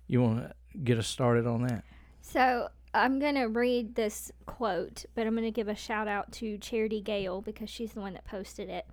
You 0.08 0.22
want 0.22 0.38
to 0.40 0.78
get 0.78 0.98
us 0.98 1.06
started 1.06 1.46
on 1.46 1.62
that? 1.66 1.84
So 2.20 2.68
I'm 2.94 3.18
gonna 3.18 3.48
read 3.48 3.94
this 3.94 4.32
quote, 4.46 5.04
but 5.14 5.26
I'm 5.26 5.34
gonna 5.34 5.50
give 5.50 5.68
a 5.68 5.74
shout 5.74 6.08
out 6.08 6.32
to 6.32 6.58
Charity 6.58 7.00
Gale 7.00 7.40
because 7.40 7.70
she's 7.70 7.92
the 7.92 8.00
one 8.00 8.14
that 8.14 8.24
posted 8.24 8.68
it, 8.68 8.86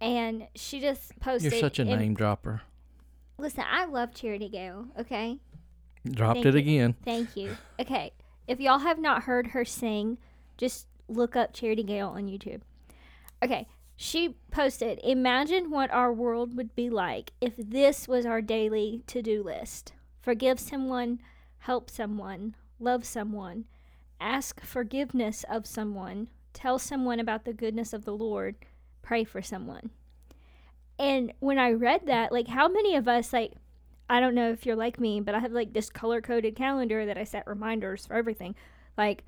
and 0.00 0.48
she 0.54 0.80
just 0.80 1.18
posted. 1.20 1.52
You're 1.52 1.60
such 1.60 1.78
a 1.78 1.84
name 1.84 2.14
dropper. 2.14 2.62
Listen, 3.38 3.64
I 3.70 3.86
love 3.86 4.12
Charity 4.12 4.48
Gale. 4.48 4.88
Okay, 4.98 5.38
Dropped 6.04 6.42
Thank 6.42 6.46
it 6.46 6.54
you. 6.54 6.60
again. 6.60 6.94
Thank 7.04 7.36
you. 7.36 7.56
Okay, 7.78 8.12
if 8.48 8.60
y'all 8.60 8.80
have 8.80 8.98
not 8.98 9.24
heard 9.24 9.48
her 9.48 9.64
sing, 9.64 10.18
just 10.56 10.86
look 11.08 11.36
up 11.36 11.52
Charity 11.52 11.82
Gale 11.82 12.08
on 12.08 12.26
YouTube. 12.26 12.60
Okay, 13.42 13.68
she 13.96 14.36
posted, 14.50 14.98
Imagine 15.04 15.70
what 15.70 15.90
our 15.90 16.12
world 16.12 16.56
would 16.56 16.74
be 16.74 16.90
like 16.90 17.32
if 17.40 17.54
this 17.56 18.08
was 18.08 18.26
our 18.26 18.42
daily 18.42 19.02
to 19.06 19.22
do 19.22 19.42
list 19.42 19.92
forgive 20.20 20.60
someone, 20.60 21.20
help 21.58 21.90
someone, 21.90 22.54
love 22.78 23.04
someone, 23.04 23.64
ask 24.20 24.60
forgiveness 24.60 25.44
of 25.50 25.66
someone, 25.66 26.28
tell 26.52 26.78
someone 26.78 27.20
about 27.20 27.44
the 27.44 27.52
goodness 27.52 27.92
of 27.92 28.04
the 28.04 28.14
Lord, 28.14 28.56
pray 29.02 29.24
for 29.24 29.42
someone. 29.42 29.90
And 30.98 31.32
when 31.40 31.58
I 31.58 31.72
read 31.72 32.06
that, 32.06 32.30
like, 32.32 32.48
how 32.48 32.68
many 32.68 32.94
of 32.94 33.08
us, 33.08 33.32
like, 33.32 33.52
I 34.10 34.20
don't 34.20 34.34
know 34.34 34.50
if 34.50 34.66
you're 34.66 34.76
like 34.76 34.98
me, 34.98 35.20
but 35.20 35.34
I 35.34 35.38
have 35.38 35.52
like 35.52 35.72
this 35.72 35.88
color 35.88 36.20
coded 36.20 36.56
calendar 36.56 37.06
that 37.06 37.16
I 37.16 37.24
set 37.24 37.46
reminders 37.46 38.06
for 38.06 38.14
everything. 38.14 38.56
Like, 38.98 39.22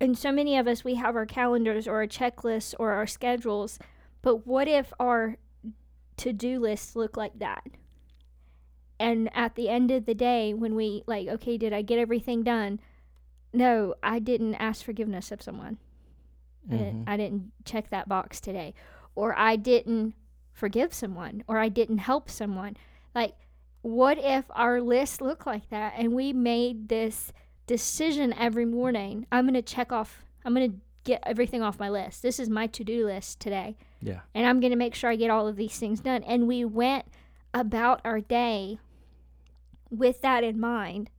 and 0.00 0.18
so 0.18 0.32
many 0.32 0.58
of 0.58 0.66
us, 0.66 0.84
we 0.84 0.96
have 0.96 1.16
our 1.16 1.26
calendars 1.26 1.86
or 1.86 1.94
our 1.94 2.06
checklists 2.06 2.74
or 2.78 2.92
our 2.92 3.06
schedules. 3.06 3.78
But 4.20 4.46
what 4.46 4.66
if 4.66 4.92
our 4.98 5.36
to 6.18 6.32
do 6.32 6.58
lists 6.58 6.96
look 6.96 7.16
like 7.16 7.38
that? 7.38 7.62
And 8.98 9.30
at 9.34 9.54
the 9.54 9.68
end 9.68 9.90
of 9.90 10.06
the 10.06 10.14
day, 10.14 10.54
when 10.54 10.74
we 10.74 11.02
like, 11.06 11.28
okay, 11.28 11.56
did 11.58 11.72
I 11.72 11.82
get 11.82 11.98
everything 11.98 12.42
done? 12.42 12.80
No, 13.52 13.94
I 14.02 14.18
didn't 14.18 14.54
ask 14.56 14.84
forgiveness 14.84 15.30
of 15.30 15.42
someone. 15.42 15.78
I, 16.70 16.76
didn't, 16.76 17.04
Mhm. 17.04 17.08
I 17.08 17.16
didn't 17.16 17.52
check 17.64 17.90
that 17.90 18.08
box 18.08 18.40
today. 18.40 18.74
Or 19.14 19.36
I 19.38 19.56
didn't 19.56 20.14
forgive 20.52 20.92
someone. 20.92 21.44
Or 21.46 21.58
I 21.58 21.68
didn't 21.68 21.98
help 21.98 22.28
someone. 22.30 22.76
Like, 23.14 23.34
what 23.82 24.18
if 24.18 24.46
our 24.50 24.80
list 24.80 25.20
looked 25.20 25.46
like 25.46 25.68
that 25.70 25.94
and 25.96 26.12
we 26.12 26.32
made 26.32 26.88
this 26.88 27.32
decision 27.66 28.32
every 28.32 28.64
morning? 28.64 29.26
I'm 29.30 29.44
going 29.44 29.54
to 29.54 29.62
check 29.62 29.92
off, 29.92 30.24
I'm 30.44 30.54
going 30.54 30.72
to 30.72 30.78
get 31.04 31.22
everything 31.24 31.62
off 31.62 31.78
my 31.78 31.88
list. 31.88 32.22
This 32.22 32.40
is 32.40 32.48
my 32.50 32.66
to 32.68 32.82
do 32.82 33.06
list 33.06 33.38
today. 33.40 33.76
Yeah. 34.02 34.20
And 34.34 34.44
I'm 34.46 34.58
going 34.60 34.72
to 34.72 34.76
make 34.76 34.94
sure 34.94 35.08
I 35.10 35.16
get 35.16 35.30
all 35.30 35.46
of 35.46 35.56
these 35.56 35.78
things 35.78 36.00
done. 36.00 36.24
And 36.24 36.48
we 36.48 36.64
went 36.64 37.04
about 37.54 38.00
our 38.04 38.20
day 38.20 38.78
with 39.90 40.20
that 40.22 40.44
in 40.44 40.58
mind 40.58 41.10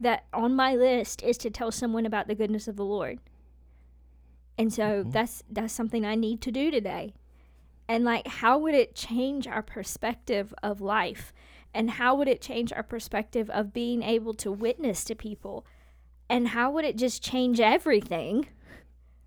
that 0.00 0.24
on 0.32 0.54
my 0.54 0.74
list 0.74 1.22
is 1.22 1.38
to 1.38 1.50
tell 1.50 1.70
someone 1.70 2.06
about 2.06 2.26
the 2.26 2.34
goodness 2.34 2.66
of 2.68 2.76
the 2.76 2.84
Lord. 2.84 3.18
And 4.58 4.72
so 4.72 5.04
Mhm. 5.04 5.12
that's 5.12 5.42
that's 5.50 5.72
something 5.72 6.04
I 6.04 6.14
need 6.14 6.40
to 6.42 6.52
do 6.52 6.70
today. 6.70 7.14
And 7.88 8.04
like 8.04 8.26
how 8.26 8.58
would 8.58 8.74
it 8.74 8.94
change 8.94 9.46
our 9.46 9.62
perspective 9.62 10.54
of 10.62 10.80
life? 10.80 11.32
And 11.74 11.92
how 11.92 12.14
would 12.16 12.28
it 12.28 12.42
change 12.42 12.72
our 12.72 12.82
perspective 12.82 13.48
of 13.50 13.72
being 13.72 14.02
able 14.02 14.34
to 14.34 14.52
witness 14.52 15.04
to 15.04 15.14
people? 15.14 15.64
And 16.28 16.48
how 16.48 16.70
would 16.70 16.84
it 16.84 16.96
just 16.96 17.22
change 17.22 17.60
everything? 17.60 18.46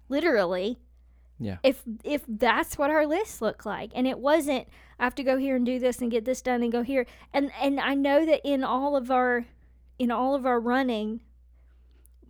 Literally 0.09 0.77
Yeah. 1.39 1.57
if 1.63 1.83
if 2.03 2.23
that's 2.27 2.77
what 2.77 2.91
our 2.91 3.05
list 3.05 3.41
looked 3.41 3.65
like 3.65 3.91
and 3.95 4.07
it 4.07 4.19
wasn't 4.19 4.67
i 4.99 5.03
have 5.03 5.15
to 5.15 5.23
go 5.23 5.37
here 5.37 5.55
and 5.55 5.65
do 5.65 5.79
this 5.79 5.99
and 5.99 6.11
get 6.11 6.25
this 6.25 6.41
done 6.41 6.63
and 6.63 6.71
go 6.71 6.83
here. 6.83 7.05
And 7.33 7.51
and 7.61 7.79
i 7.79 7.93
know 7.93 8.25
that 8.25 8.41
in 8.43 8.63
all 8.63 8.95
of 8.95 9.11
our 9.11 9.45
in 9.97 10.11
all 10.11 10.35
of 10.35 10.45
our 10.45 10.59
running 10.59 11.21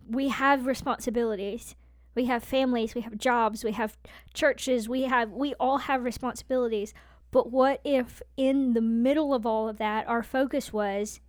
we 0.08 0.28
have 0.28 0.66
responsibilities. 0.66 1.74
We 2.14 2.26
have 2.26 2.42
families 2.42 2.94
we 2.94 3.02
have 3.02 3.18
jobs 3.18 3.64
we 3.64 3.72
have 3.72 3.96
churches 4.32 4.88
we 4.88 5.02
have 5.02 5.30
we 5.30 5.54
all 5.54 5.78
have 5.78 6.04
responsibilities. 6.04 6.94
But 7.30 7.52
what 7.52 7.80
if 7.84 8.22
in 8.36 8.72
the 8.72 8.80
middle 8.80 9.34
of 9.34 9.44
all 9.44 9.68
of 9.68 9.78
that 9.78 10.06
our 10.08 10.22
focus 10.22 10.72
was 10.72 11.20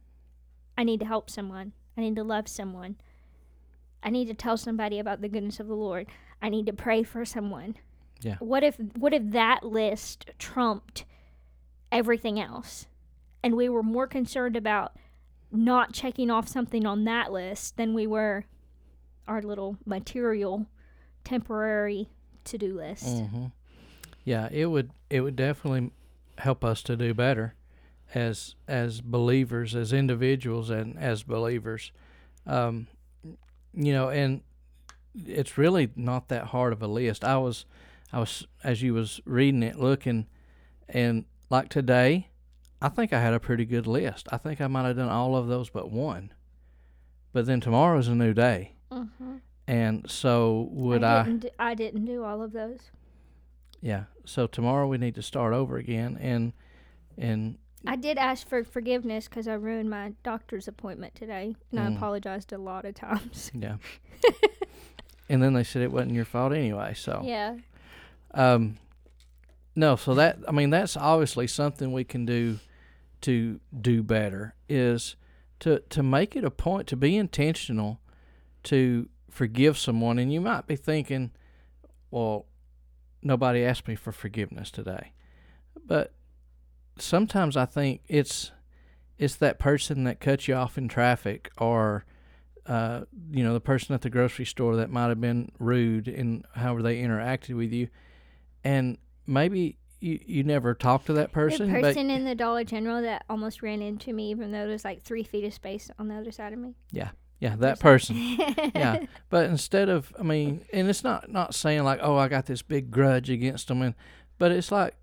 i 0.78 0.84
need 0.84 1.00
to 1.02 1.06
help 1.06 1.30
someone. 1.30 1.74
I 1.98 2.02
need 2.02 2.16
to 2.16 2.24
love 2.24 2.48
someone. 2.48 2.98
I 4.04 4.10
need 4.10 4.28
to 4.28 4.34
tell 4.34 4.58
somebody 4.58 5.00
about 5.00 5.22
the 5.22 5.28
goodness 5.28 5.60
of 5.60 5.68
the 5.68 5.76
lord. 5.76 6.08
I 6.42 6.50
need 6.50 6.68
to 6.68 6.74
pray 6.74 7.04
for 7.04 7.26
someone. 7.26 7.76
Yeah. 8.22 8.36
What 8.40 8.64
if 8.64 8.78
what 8.96 9.14
if 9.14 9.24
that 9.32 9.64
list 9.64 10.30
trumped 10.38 11.06
everything 11.92 12.40
else? 12.40 12.88
And 13.44 13.56
we 13.56 13.70
were 13.70 13.84
more 13.84 14.08
concerned 14.08 14.56
about 14.56 14.96
not 15.52 15.94
checking 15.94 16.30
off 16.30 16.48
something 16.48 16.86
on 16.86 17.06
that 17.06 17.32
list 17.32 17.78
than 17.78 17.94
we 17.94 18.06
were 18.08 18.46
our 19.28 19.42
little 19.42 19.78
material 19.86 20.66
temporary 21.24 22.10
to-do 22.44 22.76
list. 22.76 23.20
hmm 23.20 23.46
Yeah, 24.24 24.50
it 24.52 24.68
would 24.68 24.92
it 25.10 25.22
would 25.22 25.36
definitely 25.36 25.92
help 26.38 26.64
us 26.64 26.82
to 26.84 26.96
do 26.96 27.14
better 27.14 27.56
as 28.14 28.56
as 28.68 29.02
believers, 29.02 29.76
as 29.76 29.92
individuals, 29.94 30.70
and 30.70 30.98
as 30.98 31.24
believers. 31.24 31.92
Um, 32.46 32.88
you 33.74 33.92
know, 33.94 34.10
and 34.10 34.42
it's 35.26 35.58
really 35.58 35.90
not 35.96 36.30
that 36.30 36.46
hard 36.46 36.74
of 36.74 36.82
a 36.82 36.88
list. 36.88 37.24
I 37.24 37.38
was 37.38 37.66
I 38.14 38.20
was 38.20 38.48
as 38.64 38.82
you 38.82 38.94
was 38.94 39.20
reading 39.26 39.64
it, 39.64 39.78
looking, 39.78 40.28
and 40.88 41.26
like 41.50 41.70
today, 41.70 42.30
I 42.82 42.90
think 42.90 43.14
I 43.14 43.22
had 43.22 43.34
a 43.34 43.40
pretty 43.40 43.66
good 43.66 43.88
list. 43.88 44.28
I 44.32 44.38
think 44.38 44.62
I 44.62 44.68
might 44.68 44.86
have 44.86 44.98
done 44.98 45.10
all 45.10 45.36
of 45.36 45.48
those 45.48 45.70
but 45.70 45.92
one. 45.92 46.32
But 47.34 47.46
then 47.46 47.60
tomorrow's 47.62 48.08
a 48.08 48.16
new 48.16 48.34
day, 48.34 48.74
Mhm. 48.92 49.42
and 49.68 50.10
so 50.10 50.70
would 50.72 51.04
I 51.04 51.22
I 51.22 51.24
didn't, 51.24 51.40
do, 51.40 51.50
I 51.60 51.74
didn't 51.76 52.06
do 52.06 52.24
all 52.24 52.42
of 52.42 52.52
those. 52.54 52.92
Yeah. 53.82 54.06
So 54.26 54.48
tomorrow 54.48 54.88
we 54.88 54.98
need 54.98 55.16
to 55.16 55.22
start 55.22 55.54
over 55.54 55.78
again, 55.78 56.18
and 56.20 56.54
and 57.18 57.58
I 57.86 57.96
did 57.96 58.18
ask 58.18 58.48
for 58.48 58.64
forgiveness 58.64 59.28
because 59.28 59.48
I 59.48 59.54
ruined 59.54 59.90
my 59.90 60.14
doctor's 60.24 60.68
appointment 60.68 61.14
today, 61.16 61.56
and 61.72 61.80
I 61.80 61.84
Mm. 61.88 61.98
apologized 61.98 62.52
a 62.54 62.58
lot 62.58 62.86
of 62.86 62.96
times. 62.96 63.52
yeah. 63.56 63.78
and 65.30 65.44
then 65.44 65.54
they 65.54 65.64
said 65.64 65.82
it 65.82 65.92
wasn't 65.92 66.14
your 66.14 66.26
fault 66.26 66.54
anyway. 66.54 66.94
So 66.96 67.22
Yeah. 67.24 67.58
um, 68.34 68.78
no. 69.78 69.96
So 69.96 70.16
that 70.16 70.40
I 70.48 70.52
mean 70.52 70.72
that's 70.72 70.98
obviously 70.98 71.46
something 71.46 71.94
we 71.94 72.04
can 72.04 72.26
do 72.26 72.60
to 73.22 73.60
do 73.80 74.02
better 74.02 74.56
is 74.68 75.16
to 75.60 75.80
to 75.90 76.04
make 76.04 76.36
it 76.36 76.44
a 76.44 76.52
point 76.52 76.88
to 76.88 76.98
be 76.98 77.16
intentional 77.16 78.02
to 78.64 79.08
forgive 79.30 79.78
someone, 79.78 80.18
and 80.18 80.34
you 80.34 80.42
might 80.42 80.66
be 80.66 80.76
thinking, 80.76 81.32
well, 82.10 82.48
nobody 83.22 83.64
asked 83.64 83.88
me 83.88 83.96
for 83.96 84.12
forgiveness 84.12 84.72
today, 84.72 85.14
but 85.86 86.12
sometimes 86.98 87.56
I 87.56 87.66
think 87.66 88.02
it's 88.08 88.52
it's 89.20 89.36
that 89.36 89.60
person 89.60 90.06
that 90.06 90.20
cut 90.20 90.48
you 90.48 90.56
off 90.56 90.78
in 90.78 90.88
traffic 90.88 91.52
or 91.60 92.04
uh, 92.66 93.02
you 93.30 93.44
know 93.44 93.54
the 93.54 93.62
person 93.62 93.94
at 93.94 94.02
the 94.02 94.10
grocery 94.10 94.46
store 94.46 94.76
that 94.78 94.90
might 94.90 95.10
have 95.10 95.22
been 95.22 95.52
rude 95.60 96.08
in 96.08 96.44
however 96.56 96.82
they 96.82 96.98
interacted 96.98 97.56
with 97.56 97.72
you 97.72 97.90
and 98.64 98.98
maybe 99.28 99.78
you, 100.00 100.20
you 100.26 100.44
never 100.44 100.74
talked 100.74 101.08
to 101.08 101.14
that 101.14 101.32
person, 101.32 101.72
the 101.72 101.80
person 101.82 102.10
in 102.10 102.24
the 102.26 102.36
Dollar 102.36 102.64
General 102.64 103.02
that 103.02 103.26
almost 103.30 103.62
ran 103.62 103.82
into 103.82 104.14
me, 104.14 104.30
even 104.32 104.52
though 104.52 104.68
there's 104.68 104.86
like 104.86 105.02
three 105.04 105.24
feet 105.24 105.44
of 105.44 105.54
space 105.54 105.90
on 106.00 106.08
the 106.08 106.16
other 106.16 106.32
side 106.32 106.54
of 106.54 106.60
me. 106.60 106.76
Yeah. 106.92 107.10
Yeah 107.40 107.56
that 107.58 107.80
person 107.80 108.16
yeah 108.74 109.06
but 109.30 109.48
instead 109.48 109.90
of 109.90 110.12
i 110.20 110.24
mean 110.24 110.66
and 110.74 110.90
it's 110.90 111.04
not 111.04 111.32
not 111.32 111.54
saying 111.54 111.84
like 111.84 112.00
oh 112.02 112.18
i 112.18 112.28
got 112.28 112.48
this 112.48 112.64
big 112.64 112.90
grudge 112.90 113.30
against 113.30 113.68
them 113.68 113.84
and 113.84 113.94
but 114.40 114.52
it's 114.52 114.72
like 114.72 114.96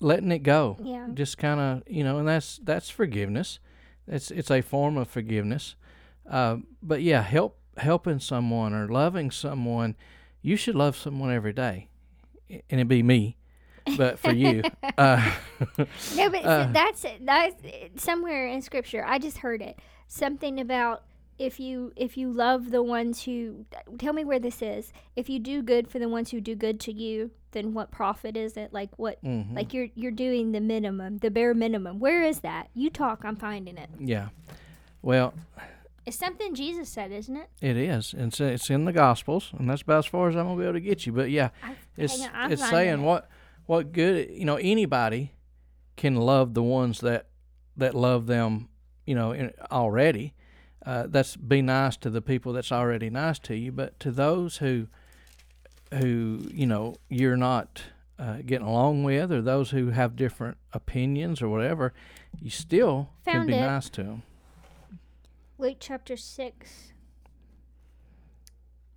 letting 0.00 0.32
it 0.32 0.40
go 0.40 0.76
Yeah. 0.82 1.06
just 1.14 1.38
kind 1.38 1.60
of 1.60 1.82
you 1.86 2.02
know 2.02 2.18
and 2.18 2.26
that's 2.26 2.58
that's 2.64 2.90
forgiveness 2.90 3.60
it's 4.08 4.32
it's 4.32 4.50
a 4.50 4.62
form 4.62 4.96
of 4.96 5.06
forgiveness 5.08 5.76
uh, 6.28 6.56
but 6.82 7.02
yeah 7.02 7.22
help 7.22 7.56
helping 7.76 8.18
someone 8.18 8.72
or 8.74 8.88
loving 8.88 9.30
someone 9.30 9.94
you 10.42 10.56
should 10.56 10.74
love 10.74 10.96
someone 10.96 11.30
every 11.32 11.52
day 11.52 11.86
and 12.48 12.62
it'd 12.80 12.88
be 12.88 13.04
me 13.04 13.36
but 13.96 14.18
for 14.18 14.32
you 14.32 14.62
uh, 14.98 15.32
No, 16.16 16.30
but 16.30 16.44
Uh. 16.44 16.68
that's 16.72 17.04
that's 17.20 17.54
somewhere 17.96 18.46
in 18.48 18.62
scripture. 18.62 19.04
I 19.06 19.18
just 19.18 19.38
heard 19.38 19.62
it. 19.62 19.78
Something 20.08 20.60
about 20.60 21.02
if 21.38 21.58
you 21.58 21.92
if 21.96 22.16
you 22.16 22.30
love 22.32 22.70
the 22.70 22.82
ones 22.82 23.22
who 23.24 23.64
tell 23.98 24.12
me 24.12 24.24
where 24.24 24.38
this 24.38 24.60
is. 24.62 24.92
If 25.16 25.28
you 25.28 25.38
do 25.38 25.62
good 25.62 25.88
for 25.88 25.98
the 25.98 26.08
ones 26.08 26.30
who 26.30 26.40
do 26.40 26.54
good 26.54 26.78
to 26.80 26.92
you, 26.92 27.30
then 27.52 27.72
what 27.74 27.90
profit 27.90 28.36
is 28.36 28.56
it? 28.56 28.72
Like 28.72 28.90
what? 28.98 29.22
mhm. 29.24 29.54
Like 29.54 29.72
you're 29.72 29.88
you're 29.94 30.10
doing 30.12 30.52
the 30.52 30.60
minimum, 30.60 31.18
the 31.18 31.30
bare 31.30 31.54
minimum. 31.54 31.98
Where 31.98 32.22
is 32.24 32.40
that? 32.40 32.68
You 32.74 32.90
talk. 32.90 33.22
I'm 33.24 33.36
finding 33.36 33.78
it. 33.78 33.88
yeah 33.98 34.28
well 35.02 35.32
It's 36.04 36.18
something 36.18 36.54
Jesus 36.54 36.88
said, 36.90 37.10
isn't 37.12 37.36
it? 37.36 37.48
it 37.62 37.76
is 37.76 38.12
and 38.12 38.34
so 38.34 38.46
it's 38.46 38.68
in 38.68 38.84
the 38.84 38.92
gospels 38.92 39.50
and 39.58 39.68
that's 39.70 39.80
about 39.82 39.98
as 40.00 40.06
far 40.06 40.28
as 40.28 40.36
i'm 40.36 40.44
gonna 40.46 40.58
be 40.58 40.64
able 40.64 40.74
to 40.74 40.80
get 40.80 41.06
you 41.06 41.12
but 41.12 41.30
yeah 41.30 41.48
I, 41.62 41.74
It's 41.96 42.20
on, 42.20 42.52
it's 42.52 42.68
saying 42.68 43.00
it. 43.00 43.04
what 43.04 43.30
what 43.70 43.92
good 43.92 44.28
you 44.32 44.44
know 44.44 44.56
anybody 44.56 45.32
can 45.96 46.16
love 46.16 46.54
the 46.54 46.62
ones 46.62 46.98
that 46.98 47.26
that 47.76 47.94
love 47.94 48.26
them 48.26 48.68
you 49.06 49.14
know 49.14 49.30
in, 49.30 49.52
already. 49.70 50.34
Uh, 50.84 51.04
that's 51.06 51.36
be 51.36 51.62
nice 51.62 51.96
to 51.96 52.10
the 52.10 52.20
people 52.20 52.52
that's 52.52 52.72
already 52.72 53.08
nice 53.08 53.38
to 53.38 53.54
you, 53.54 53.70
but 53.70 54.00
to 54.00 54.10
those 54.10 54.56
who 54.56 54.88
who 55.94 56.40
you 56.52 56.66
know 56.66 56.96
you're 57.08 57.36
not 57.36 57.84
uh, 58.18 58.38
getting 58.44 58.66
along 58.66 59.04
with, 59.04 59.30
or 59.30 59.40
those 59.40 59.70
who 59.70 59.90
have 59.90 60.16
different 60.16 60.56
opinions 60.72 61.40
or 61.40 61.48
whatever, 61.48 61.92
you 62.42 62.50
still 62.50 63.10
can 63.24 63.46
be 63.46 63.54
it. 63.54 63.60
nice 63.60 63.88
to 63.88 64.02
them. 64.02 64.22
Luke 65.58 65.76
chapter 65.78 66.16
6, 66.16 66.92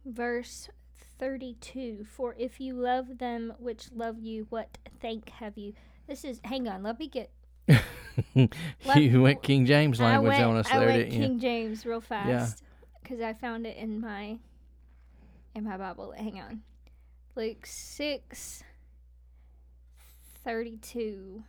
verse 0.04 0.70
32. 1.24 2.06
For 2.10 2.36
if 2.38 2.60
you 2.60 2.74
love 2.74 3.18
them 3.20 3.54
which 3.58 3.86
love 3.96 4.20
you, 4.20 4.46
what 4.50 4.78
thank 5.02 5.30
have 5.30 5.58
you? 5.58 5.72
This 6.06 6.26
is, 6.26 6.42
hang 6.44 6.68
on, 6.68 6.84
let 6.84 7.00
me 7.00 7.08
get. 7.08 7.30
Let- 8.36 9.02
you 9.02 9.22
went 9.22 9.42
King 9.42 9.66
James 9.66 10.02
I 10.02 10.04
language 10.04 10.34
went, 10.34 10.44
on 10.44 10.58
us 10.58 10.68
I 10.70 10.80
there, 10.80 10.88
went 10.90 11.00
didn't 11.00 11.14
you? 11.14 11.28
King 11.28 11.40
James 11.40 11.86
real 11.86 12.02
fast 12.02 12.62
because 13.02 13.22
I 13.22 13.32
found 13.32 13.66
it 13.66 13.78
in 13.78 14.02
my 14.02 14.38
in 15.56 15.64
my 15.64 15.78
Bible. 15.78 16.14
Hang 16.18 16.42
on. 16.42 16.62
Luke 17.38 17.66
6 17.66 18.64
32. 20.44 21.44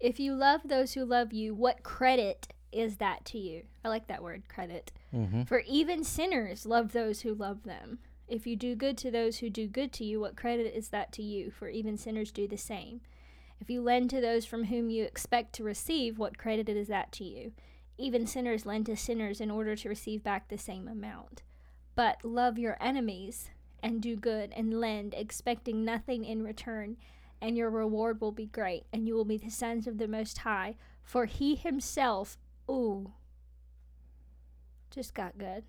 If 0.00 0.18
you 0.18 0.34
love 0.34 0.62
those 0.64 0.94
who 0.94 1.04
love 1.04 1.32
you, 1.32 1.54
what 1.54 1.84
credit 1.84 2.48
is 2.72 2.96
that 2.96 3.24
to 3.26 3.38
you? 3.38 3.62
I 3.84 3.88
like 3.88 4.08
that 4.08 4.24
word, 4.24 4.42
credit. 4.48 4.90
Mm-hmm. 5.14 5.44
For 5.44 5.60
even 5.60 6.02
sinners 6.02 6.66
love 6.66 6.92
those 6.92 7.20
who 7.20 7.32
love 7.32 7.62
them. 7.62 8.00
If 8.28 8.46
you 8.46 8.56
do 8.56 8.74
good 8.74 8.98
to 8.98 9.10
those 9.10 9.38
who 9.38 9.48
do 9.48 9.66
good 9.66 9.90
to 9.94 10.04
you, 10.04 10.20
what 10.20 10.36
credit 10.36 10.76
is 10.76 10.90
that 10.90 11.12
to 11.12 11.22
you? 11.22 11.50
For 11.50 11.68
even 11.68 11.96
sinners 11.96 12.30
do 12.30 12.46
the 12.46 12.58
same. 12.58 13.00
If 13.60 13.70
you 13.70 13.80
lend 13.80 14.10
to 14.10 14.20
those 14.20 14.44
from 14.44 14.64
whom 14.64 14.90
you 14.90 15.04
expect 15.04 15.54
to 15.54 15.64
receive, 15.64 16.18
what 16.18 16.38
credit 16.38 16.68
is 16.68 16.88
that 16.88 17.10
to 17.12 17.24
you? 17.24 17.52
Even 17.96 18.26
sinners 18.26 18.66
lend 18.66 18.86
to 18.86 18.96
sinners 18.96 19.40
in 19.40 19.50
order 19.50 19.74
to 19.74 19.88
receive 19.88 20.22
back 20.22 20.48
the 20.48 20.58
same 20.58 20.86
amount. 20.86 21.42
But 21.94 22.24
love 22.24 22.58
your 22.58 22.76
enemies 22.80 23.50
and 23.82 24.02
do 24.02 24.14
good 24.14 24.52
and 24.54 24.78
lend, 24.78 25.14
expecting 25.14 25.84
nothing 25.84 26.24
in 26.24 26.42
return, 26.42 26.96
and 27.40 27.56
your 27.56 27.70
reward 27.70 28.20
will 28.20 28.32
be 28.32 28.46
great, 28.46 28.84
and 28.92 29.08
you 29.08 29.14
will 29.14 29.24
be 29.24 29.38
the 29.38 29.50
sons 29.50 29.86
of 29.86 29.98
the 29.98 30.06
Most 30.06 30.38
High. 30.38 30.76
For 31.02 31.24
he 31.24 31.56
himself, 31.56 32.36
ooh, 32.70 33.12
just 34.90 35.14
got 35.14 35.38
good. 35.38 35.64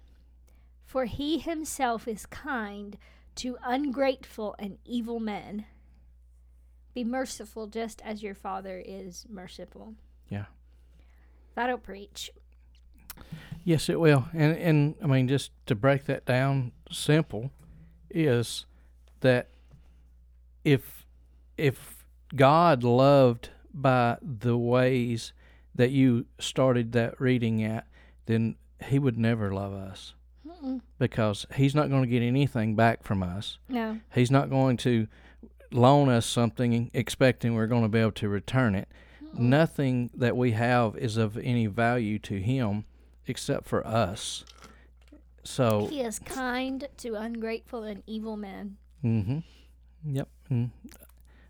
For 0.89 1.05
he 1.05 1.37
himself 1.37 2.07
is 2.07 2.25
kind 2.25 2.97
to 3.35 3.57
ungrateful 3.63 4.55
and 4.57 4.79
evil 4.83 5.19
men. 5.19 5.65
Be 6.95 7.03
merciful 7.03 7.67
just 7.67 8.01
as 8.03 8.23
your 8.23 8.33
Father 8.33 8.81
is 8.83 9.27
merciful. 9.29 9.93
Yeah. 10.29 10.45
That'll 11.53 11.77
preach. 11.77 12.31
Yes, 13.63 13.87
it 13.87 13.99
will. 13.99 14.29
And 14.33 14.57
and 14.57 14.95
I 15.03 15.05
mean, 15.05 15.27
just 15.27 15.51
to 15.67 15.75
break 15.75 16.05
that 16.05 16.25
down, 16.25 16.71
simple 16.91 17.51
is 18.09 18.65
that 19.19 19.49
if 20.63 21.05
if 21.55 22.03
God 22.35 22.83
loved 22.83 23.51
by 23.71 24.17
the 24.23 24.57
ways 24.57 25.33
that 25.75 25.91
you 25.91 26.25
started 26.39 26.93
that 26.93 27.21
reading 27.21 27.63
at, 27.63 27.85
then 28.25 28.55
He 28.85 28.97
would 28.97 29.19
never 29.19 29.53
love 29.53 29.73
us 29.73 30.15
Mm-mm. 30.63 30.81
because 30.97 31.45
He's 31.55 31.75
not 31.75 31.89
going 31.89 32.01
to 32.03 32.07
get 32.09 32.21
anything 32.21 32.75
back 32.75 33.03
from 33.03 33.23
us. 33.23 33.57
No. 33.67 33.99
He's 34.13 34.31
not 34.31 34.49
going 34.49 34.77
to 34.77 35.07
loan 35.71 36.09
us 36.09 36.25
something 36.25 36.89
expecting 36.93 37.53
we're 37.53 37.67
going 37.67 37.83
to 37.83 37.89
be 37.89 37.99
able 37.99 38.11
to 38.13 38.29
return 38.29 38.75
it. 38.75 38.87
Nothing 39.33 40.09
that 40.15 40.35
we 40.35 40.51
have 40.53 40.95
is 40.97 41.15
of 41.17 41.37
any 41.37 41.67
value 41.67 42.17
to 42.19 42.39
Him 42.39 42.85
except 43.27 43.67
for 43.67 43.85
us. 43.85 44.43
So, 45.43 45.87
He 45.87 46.01
is 46.01 46.17
kind 46.19 46.87
to 46.97 47.13
ungrateful 47.13 47.83
and 47.83 48.01
evil 48.07 48.35
men. 48.37 48.77
hmm 49.01 49.39
yep. 50.05 50.27
Mm. 50.51 50.71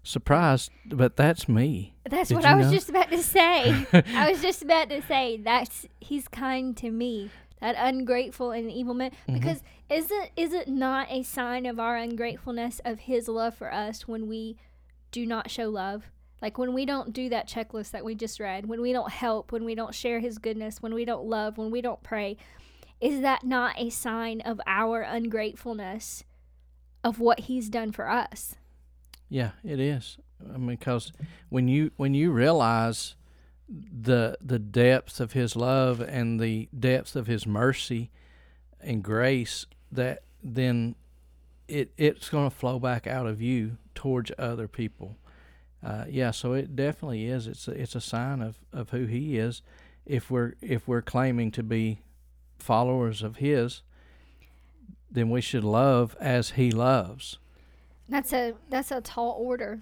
Surprised, 0.03 0.71
but 0.85 1.15
that's 1.15 1.47
me. 1.47 1.93
That's 2.09 2.29
Did 2.29 2.35
what 2.35 2.45
I 2.45 2.55
was 2.55 2.67
know? 2.67 2.73
just 2.73 2.89
about 2.89 3.09
to 3.11 3.21
say. 3.21 3.85
I 3.93 4.29
was 4.31 4.41
just 4.41 4.61
about 4.61 4.89
to 4.89 5.01
say 5.03 5.37
that's 5.37 5.85
he's 5.99 6.27
kind 6.27 6.75
to 6.77 6.89
me. 6.89 7.29
That 7.61 7.75
ungrateful 7.77 8.51
and 8.51 8.71
evil 8.71 8.93
man. 8.93 9.11
Mhm. 9.27 9.33
Because 9.33 9.61
isn't 9.89 10.31
is 10.35 10.53
it 10.53 10.67
not 10.67 11.07
a 11.09 11.23
sign 11.23 11.65
of 11.65 11.79
our 11.79 11.97
ungratefulness 11.97 12.79
of 12.85 12.99
his 13.01 13.27
love 13.27 13.55
for 13.55 13.73
us 13.73 14.07
when 14.07 14.27
we 14.27 14.57
do 15.11 15.25
not 15.25 15.49
show 15.49 15.69
love? 15.69 16.09
Like 16.41 16.57
when 16.57 16.73
we 16.73 16.85
don't 16.85 17.11
do 17.11 17.27
that 17.29 17.49
checklist 17.49 17.91
that 17.91 18.05
we 18.05 18.15
just 18.15 18.39
read, 18.39 18.67
when 18.67 18.79
we 18.81 18.93
don't 18.93 19.11
help, 19.11 19.51
when 19.51 19.65
we 19.65 19.75
don't 19.75 19.93
share 19.93 20.19
his 20.21 20.37
goodness, 20.37 20.81
when 20.81 20.93
we 20.93 21.03
don't 21.03 21.25
love, 21.25 21.57
when 21.57 21.69
we 21.69 21.81
don't 21.81 22.01
pray, 22.01 22.37
is 23.01 23.19
that 23.21 23.43
not 23.43 23.77
a 23.77 23.89
sign 23.89 24.39
of 24.41 24.61
our 24.65 25.01
ungratefulness 25.01 26.23
of 27.03 27.19
what 27.19 27.41
he's 27.41 27.69
done 27.69 27.91
for 27.91 28.09
us? 28.09 28.55
Yeah, 29.27 29.51
it 29.63 29.79
is. 29.79 30.17
I 30.53 30.57
mean, 30.57 30.67
because 30.77 31.11
when 31.49 31.67
you 31.67 31.91
when 31.97 32.13
you 32.13 32.31
realize 32.31 33.15
the 33.69 34.37
the 34.41 34.59
depth 34.59 35.19
of 35.19 35.33
His 35.33 35.55
love 35.55 36.01
and 36.01 36.39
the 36.39 36.69
depth 36.77 37.15
of 37.15 37.27
His 37.27 37.45
mercy 37.45 38.09
and 38.81 39.03
grace, 39.03 39.65
that 39.91 40.23
then 40.43 40.95
it 41.67 41.91
it's 41.97 42.29
going 42.29 42.49
to 42.49 42.55
flow 42.55 42.79
back 42.79 43.05
out 43.07 43.27
of 43.27 43.41
you 43.41 43.77
towards 43.93 44.31
other 44.37 44.67
people. 44.67 45.17
Uh, 45.85 46.05
yeah, 46.09 46.31
so 46.31 46.53
it 46.53 46.75
definitely 46.75 47.25
is. 47.25 47.47
It's 47.47 47.67
a, 47.67 47.71
it's 47.71 47.95
a 47.95 48.01
sign 48.01 48.41
of, 48.41 48.57
of 48.73 48.89
who 48.89 49.05
He 49.05 49.37
is. 49.37 49.61
If 50.05 50.29
we're 50.31 50.55
if 50.61 50.87
we're 50.87 51.01
claiming 51.01 51.51
to 51.51 51.63
be 51.63 52.01
followers 52.57 53.21
of 53.21 53.37
His, 53.37 53.81
then 55.09 55.29
we 55.29 55.41
should 55.41 55.63
love 55.63 56.17
as 56.19 56.51
He 56.51 56.71
loves. 56.71 57.37
That's 58.09 58.33
a 58.33 58.55
that's 58.69 58.91
a 58.91 59.01
tall 59.01 59.37
order, 59.39 59.81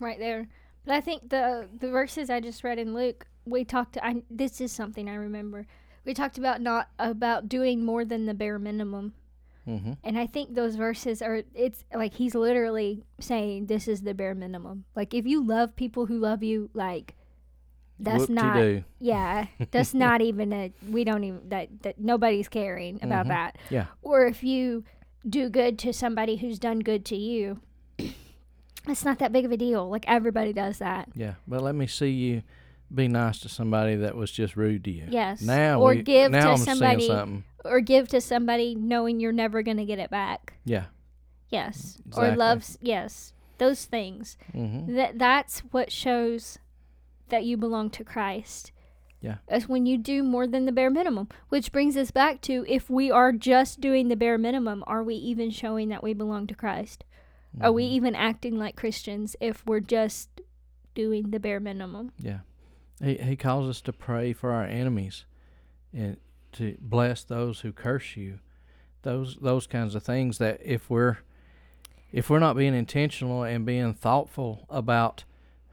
right 0.00 0.18
there. 0.18 0.48
But 0.84 0.94
I 0.94 1.00
think 1.00 1.30
the 1.30 1.68
the 1.78 1.88
verses 1.90 2.28
I 2.30 2.40
just 2.40 2.64
read 2.64 2.78
in 2.78 2.94
Luke, 2.94 3.26
we 3.44 3.64
talked. 3.64 3.96
I 4.02 4.22
this 4.30 4.60
is 4.60 4.72
something 4.72 5.08
I 5.08 5.14
remember. 5.14 5.66
We 6.04 6.14
talked 6.14 6.38
about 6.38 6.60
not 6.60 6.88
about 6.98 7.48
doing 7.48 7.84
more 7.84 8.04
than 8.04 8.26
the 8.26 8.34
bare 8.34 8.58
minimum, 8.58 9.14
Mm-hmm. 9.68 9.92
and 10.02 10.18
I 10.18 10.26
think 10.26 10.54
those 10.54 10.74
verses 10.74 11.22
are. 11.22 11.42
It's 11.54 11.84
like 11.94 12.14
he's 12.14 12.34
literally 12.34 13.04
saying 13.20 13.66
this 13.66 13.86
is 13.86 14.02
the 14.02 14.12
bare 14.12 14.34
minimum. 14.34 14.84
Like 14.96 15.14
if 15.14 15.24
you 15.24 15.44
love 15.46 15.76
people 15.76 16.06
who 16.06 16.18
love 16.18 16.42
you, 16.42 16.68
like 16.74 17.14
that's 18.00 18.28
not. 18.28 18.82
Yeah, 18.98 19.46
that's 19.70 19.94
not 20.06 20.20
even 20.20 20.52
a. 20.52 20.72
We 20.90 21.04
don't 21.04 21.22
even 21.22 21.48
that 21.50 21.68
that 21.82 22.00
nobody's 22.00 22.48
caring 22.48 22.98
about 23.02 23.26
Mhm. 23.26 23.28
that. 23.28 23.58
Yeah. 23.70 23.86
Or 24.02 24.26
if 24.26 24.42
you 24.42 24.82
do 25.28 25.48
good 25.48 25.78
to 25.78 25.92
somebody 25.92 26.38
who's 26.38 26.58
done 26.58 26.80
good 26.80 27.04
to 27.04 27.16
you, 27.16 27.60
it's 28.88 29.04
not 29.04 29.18
that 29.18 29.32
big 29.32 29.44
of 29.44 29.52
a 29.52 29.56
deal. 29.56 29.88
Like 29.88 30.04
everybody 30.08 30.52
does 30.52 30.78
that. 30.78 31.08
Yeah, 31.14 31.34
but 31.46 31.62
let 31.62 31.74
me 31.74 31.86
see 31.86 32.10
you 32.10 32.42
be 32.94 33.08
nice 33.08 33.38
to 33.40 33.48
somebody 33.48 33.96
that 33.96 34.14
was 34.14 34.30
just 34.30 34.56
rude 34.56 34.84
to 34.84 34.90
you. 34.90 35.06
Yes. 35.08 35.40
Now 35.42 35.80
or 35.80 35.90
we, 35.90 36.02
give 36.02 36.30
now 36.30 36.46
to 36.46 36.50
I'm 36.52 36.58
somebody 36.58 37.06
something. 37.06 37.44
or 37.64 37.80
give 37.80 38.08
to 38.08 38.20
somebody 38.20 38.74
knowing 38.74 39.20
you're 39.20 39.32
never 39.32 39.62
going 39.62 39.78
to 39.78 39.84
get 39.84 39.98
it 39.98 40.10
back. 40.10 40.54
Yeah. 40.64 40.86
Yes. 41.48 41.98
Exactly. 42.06 42.30
Or 42.30 42.36
loves 42.36 42.78
yes. 42.80 43.32
Those 43.58 43.84
things. 43.84 44.36
Mm-hmm. 44.54 44.94
That 44.94 45.18
that's 45.18 45.60
what 45.70 45.92
shows 45.92 46.58
that 47.28 47.44
you 47.44 47.56
belong 47.56 47.90
to 47.90 48.04
Christ. 48.04 48.72
Yeah. 49.20 49.36
Is 49.50 49.68
when 49.68 49.86
you 49.86 49.98
do 49.98 50.24
more 50.24 50.48
than 50.48 50.66
the 50.66 50.72
bare 50.72 50.90
minimum, 50.90 51.28
which 51.48 51.70
brings 51.70 51.96
us 51.96 52.10
back 52.10 52.40
to 52.42 52.64
if 52.68 52.90
we 52.90 53.10
are 53.10 53.32
just 53.32 53.80
doing 53.80 54.08
the 54.08 54.16
bare 54.16 54.36
minimum, 54.36 54.82
are 54.86 55.04
we 55.04 55.14
even 55.14 55.50
showing 55.50 55.88
that 55.90 56.02
we 56.02 56.12
belong 56.12 56.48
to 56.48 56.54
Christ? 56.56 57.04
Are 57.60 57.72
we 57.72 57.84
Mm-hmm. 57.84 57.94
even 57.94 58.14
acting 58.14 58.58
like 58.58 58.76
Christians 58.76 59.36
if 59.40 59.64
we're 59.66 59.80
just 59.80 60.28
doing 60.94 61.30
the 61.30 61.40
bare 61.40 61.60
minimum? 61.60 62.12
Yeah. 62.18 62.40
He 63.02 63.16
he 63.16 63.36
calls 63.36 63.68
us 63.68 63.80
to 63.82 63.92
pray 63.92 64.32
for 64.32 64.52
our 64.52 64.64
enemies, 64.64 65.24
and 65.92 66.16
to 66.52 66.76
bless 66.80 67.24
those 67.24 67.60
who 67.60 67.72
curse 67.72 68.16
you. 68.16 68.38
Those 69.02 69.36
those 69.36 69.66
kinds 69.66 69.94
of 69.94 70.02
things 70.02 70.38
that 70.38 70.60
if 70.64 70.88
we're 70.88 71.18
if 72.12 72.30
we're 72.30 72.38
not 72.38 72.56
being 72.56 72.74
intentional 72.74 73.42
and 73.42 73.66
being 73.66 73.92
thoughtful 73.94 74.66
about 74.70 75.24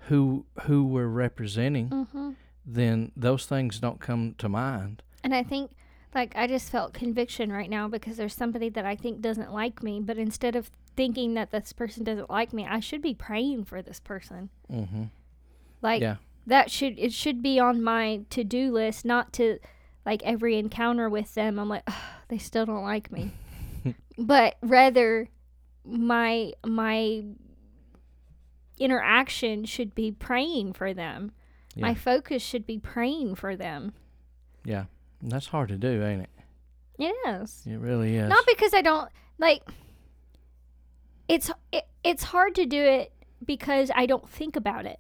who 0.07 0.45
who 0.63 0.83
we're 0.85 1.07
representing, 1.07 1.89
Mm-hmm. 1.89 2.31
then 2.65 3.11
those 3.15 3.45
things 3.45 3.79
don't 3.79 3.99
come 3.99 4.35
to 4.39 4.49
mind. 4.49 5.03
And 5.23 5.35
I 5.35 5.43
think, 5.43 5.71
like, 6.13 6.35
I 6.35 6.47
just 6.47 6.69
felt 6.69 6.93
conviction 6.93 7.51
right 7.51 7.69
now 7.69 7.87
because 7.87 8.17
there's 8.17 8.33
somebody 8.33 8.69
that 8.69 8.85
I 8.85 8.95
think 8.95 9.21
doesn't 9.21 9.53
like 9.53 9.83
me, 9.83 9.99
but 9.99 10.17
instead 10.17 10.55
of 10.55 10.71
thinking 10.95 11.35
that 11.35 11.51
this 11.51 11.73
person 11.73 12.03
doesn't 12.03 12.29
like 12.29 12.51
me, 12.53 12.65
I 12.65 12.79
should 12.79 13.01
be 13.01 13.13
praying 13.13 13.65
for 13.65 13.81
this 13.81 13.99
person. 13.99 14.49
Mm-hmm. 14.71 15.03
Like, 15.81 16.01
yeah. 16.01 16.15
that 16.47 16.71
should, 16.71 16.97
it 16.97 17.13
should 17.13 17.41
be 17.41 17.59
on 17.59 17.83
my 17.83 18.21
to 18.31 18.43
do 18.43 18.71
list, 18.71 19.05
not 19.05 19.31
to, 19.33 19.59
like, 20.05 20.23
every 20.23 20.57
encounter 20.57 21.09
with 21.09 21.35
them. 21.35 21.59
I'm 21.59 21.69
like, 21.69 21.83
"Ugh, 21.87 21.93
they 22.27 22.37
still 22.37 22.65
don't 22.65 22.83
like 22.83 23.11
me. 23.11 23.31
but 24.17 24.55
rather, 24.61 25.29
my, 25.85 26.53
my, 26.65 27.23
interaction 28.79 29.65
should 29.65 29.93
be 29.93 30.11
praying 30.11 30.73
for 30.73 30.93
them. 30.93 31.31
My 31.75 31.93
focus 31.93 32.41
should 32.41 32.65
be 32.65 32.77
praying 32.77 33.35
for 33.35 33.55
them. 33.55 33.93
Yeah. 34.65 34.85
That's 35.21 35.47
hard 35.47 35.69
to 35.69 35.75
do, 35.77 36.03
ain't 36.03 36.23
it? 36.23 36.29
Yes. 36.97 37.63
It 37.65 37.77
really 37.77 38.15
is. 38.17 38.29
Not 38.29 38.45
because 38.47 38.73
I 38.73 38.81
don't 38.81 39.09
like. 39.37 39.63
It's 41.27 41.51
it, 41.71 41.85
it's 42.03 42.23
hard 42.23 42.55
to 42.55 42.65
do 42.65 42.81
it 42.81 43.11
because 43.45 43.91
I 43.95 44.05
don't 44.05 44.27
think 44.29 44.55
about 44.55 44.85
it. 44.85 44.99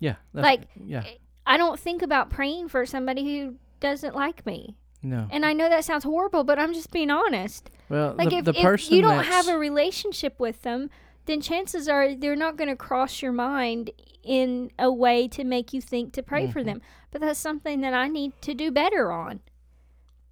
yeah. 0.00 0.16
Like- 0.32 0.68
yeah. 0.84 1.04
I 1.48 1.56
don't 1.56 1.78
think 1.78 2.02
about 2.02 2.28
praying 2.28 2.68
for 2.68 2.84
somebody 2.84 3.22
who 3.38 3.54
doesn't 3.78 4.16
like 4.16 4.44
me. 4.44 4.74
No. 5.00 5.28
And 5.30 5.46
I 5.46 5.52
know 5.52 5.68
that 5.68 5.84
sounds 5.84 6.02
horrible, 6.02 6.42
but 6.42 6.58
I'm 6.58 6.74
just 6.74 6.90
being 6.90 7.08
honest. 7.10 7.70
Well, 7.88 8.14
Like 8.18 8.30
the, 8.30 8.38
if, 8.38 8.44
the 8.46 8.50
if 8.50 8.90
you 8.90 9.00
don't 9.00 9.22
have 9.24 9.46
a 9.46 9.56
relationship 9.56 10.40
with 10.40 10.62
them, 10.62 10.90
then 11.26 11.40
chances 11.40 11.88
are 11.88 12.14
they're 12.14 12.34
not 12.36 12.56
going 12.56 12.70
to 12.70 12.76
cross 12.76 13.20
your 13.22 13.32
mind 13.32 13.90
in 14.22 14.70
a 14.78 14.90
way 14.92 15.28
to 15.28 15.44
make 15.44 15.72
you 15.72 15.80
think 15.80 16.12
to 16.14 16.22
pray 16.22 16.46
for 16.48 16.62
Mhm. 16.62 16.64
them. 16.66 16.82
But 17.10 17.20
that's 17.20 17.38
something 17.38 17.80
that 17.82 17.94
I 17.94 18.08
need 18.08 18.32
to 18.42 18.54
do 18.54 18.70
better 18.70 19.12
on. 19.12 19.40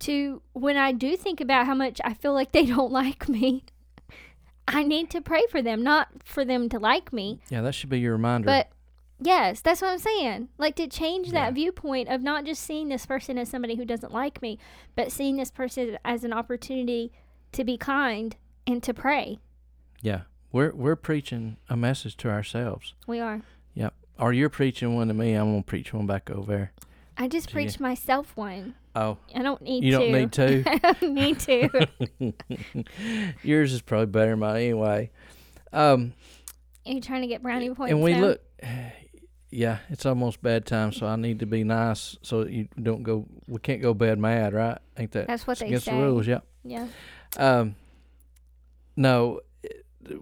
to 0.01 0.43
when 0.53 0.77
I 0.77 0.93
do 0.93 1.17
think 1.17 1.41
about 1.41 1.67
how 1.67 1.75
much 1.75 2.01
I 2.05 2.13
feel 2.15 2.35
like 2.35 2.53
they 2.53 2.67
don't 2.77 2.93
like 2.93 3.29
me, 3.29 3.65
I 4.69 4.83
need 4.83 5.09
to 5.11 5.21
pray 5.21 5.43
for 5.51 5.63
them, 5.63 5.83
not 5.83 6.09
for 6.25 6.45
them 6.45 6.69
to 6.71 6.79
like 6.79 7.13
me, 7.13 7.41
Yeah, 7.49 7.63
that 7.63 7.75
should 7.75 7.89
be 7.91 8.01
your 8.01 8.13
reminder. 8.13 8.47
but 8.47 8.69
yes, 9.21 9.61
that's 9.61 9.81
what 9.81 9.93
I'm 9.93 9.99
saying. 9.99 10.49
Like 10.59 10.75
to 10.77 10.89
change 10.89 11.29
Yeah. 11.29 11.45
that 11.45 11.55
viewpoint 11.55 12.09
of 12.09 12.23
not 12.23 12.45
just 12.45 12.63
seeing 12.63 12.89
this 12.89 13.07
person 13.07 13.39
as 13.39 13.49
somebody 13.49 13.77
who 13.77 13.85
doesn't 13.85 14.13
like 14.13 14.43
me, 14.43 14.59
but 14.97 15.13
seeing 15.13 15.37
this 15.37 15.51
person 15.51 15.97
as 16.05 16.25
an 16.25 16.33
opportunity 16.33 17.13
to 17.53 17.65
be 17.65 17.79
kind 17.79 18.37
and 18.67 18.83
to 18.83 18.93
pray. 18.93 19.39
yeah, 20.03 20.23
we're 20.55 20.73
we're 20.73 20.97
preaching 20.97 21.57
a 21.69 21.77
message 21.77 22.17
to 22.19 22.31
ourselves. 22.31 22.95
We 23.09 23.19
are. 23.19 23.43
Yep. 23.75 23.93
Or 24.21 24.33
you're 24.33 24.49
preaching 24.49 24.95
one 24.95 25.09
to 25.09 25.15
me. 25.15 25.35
I'm 25.35 25.51
gonna 25.51 25.63
preach 25.63 25.93
one 25.93 26.07
back 26.07 26.31
over 26.31 26.47
there. 26.51 26.73
I 27.19 27.27
just 27.27 27.51
preached 27.51 27.81
myself 27.81 28.33
one. 28.37 28.75
Oh, 28.95 29.19
I 29.35 29.43
don't 29.43 29.61
need 29.63 29.83
you 29.83 29.91
to. 29.93 29.99
don't 29.99 30.13
need 30.13 30.33
to. 30.33 30.63
I 30.67 30.79
don't 30.79 31.15
need 31.15 31.39
to. 31.41 31.87
Yours 33.43 33.73
is 33.73 33.83
probably 33.83 34.07
better 34.07 34.31
than 34.31 34.39
mine 34.39 34.57
anyway. 34.57 35.11
Um, 35.73 36.13
Are 36.87 36.93
you 36.93 37.01
trying 37.01 37.23
to 37.23 37.27
get 37.27 37.43
brownie 37.43 37.75
points? 37.75 37.91
and 37.93 38.01
we 38.03 38.13
now? 38.15 38.21
look. 38.21 38.41
Yeah, 39.51 39.79
it's 39.89 40.05
almost 40.05 40.43
bedtime, 40.43 40.91
so 40.91 41.07
I 41.07 41.15
need 41.15 41.39
to 41.39 41.47
be 41.47 41.63
nice 41.63 42.17
so 42.23 42.45
you 42.45 42.67
don't 42.83 43.05
go. 43.05 43.25
We 43.47 43.61
can't 43.61 43.81
go 43.81 43.95
bed 43.95 44.19
mad, 44.19 44.53
right? 44.53 44.79
Ain't 44.99 45.13
that 45.13 45.29
That's 45.29 45.47
what 45.47 45.61
they 45.61 45.67
against 45.67 45.85
say. 45.85 45.93
the 45.97 46.03
rules? 46.03 46.27
Yeah. 46.27 46.41
Yeah. 46.65 46.89
Um, 47.37 47.77
no, 48.97 49.43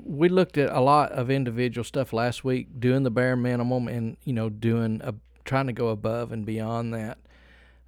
we 0.02 0.28
looked 0.28 0.58
at 0.58 0.70
a 0.70 0.80
lot 0.80 1.12
of 1.12 1.30
individual 1.30 1.84
stuff 1.84 2.12
last 2.12 2.44
week, 2.44 2.80
doing 2.80 3.02
the 3.02 3.10
bare 3.10 3.36
minimum, 3.36 3.88
and 3.88 4.16
you 4.24 4.32
know, 4.32 4.48
doing 4.48 5.00
a 5.04 5.14
trying 5.44 5.66
to 5.66 5.72
go 5.72 5.88
above 5.88 6.32
and 6.32 6.46
beyond 6.46 6.94
that. 6.94 7.18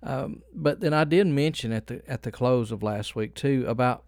Um, 0.02 0.42
but 0.52 0.80
then 0.80 0.92
I 0.92 1.04
did 1.04 1.26
mention 1.26 1.72
at 1.72 1.86
the 1.86 2.02
at 2.08 2.22
the 2.22 2.30
close 2.30 2.70
of 2.70 2.82
last 2.82 3.16
week 3.16 3.34
too 3.34 3.64
about 3.66 4.04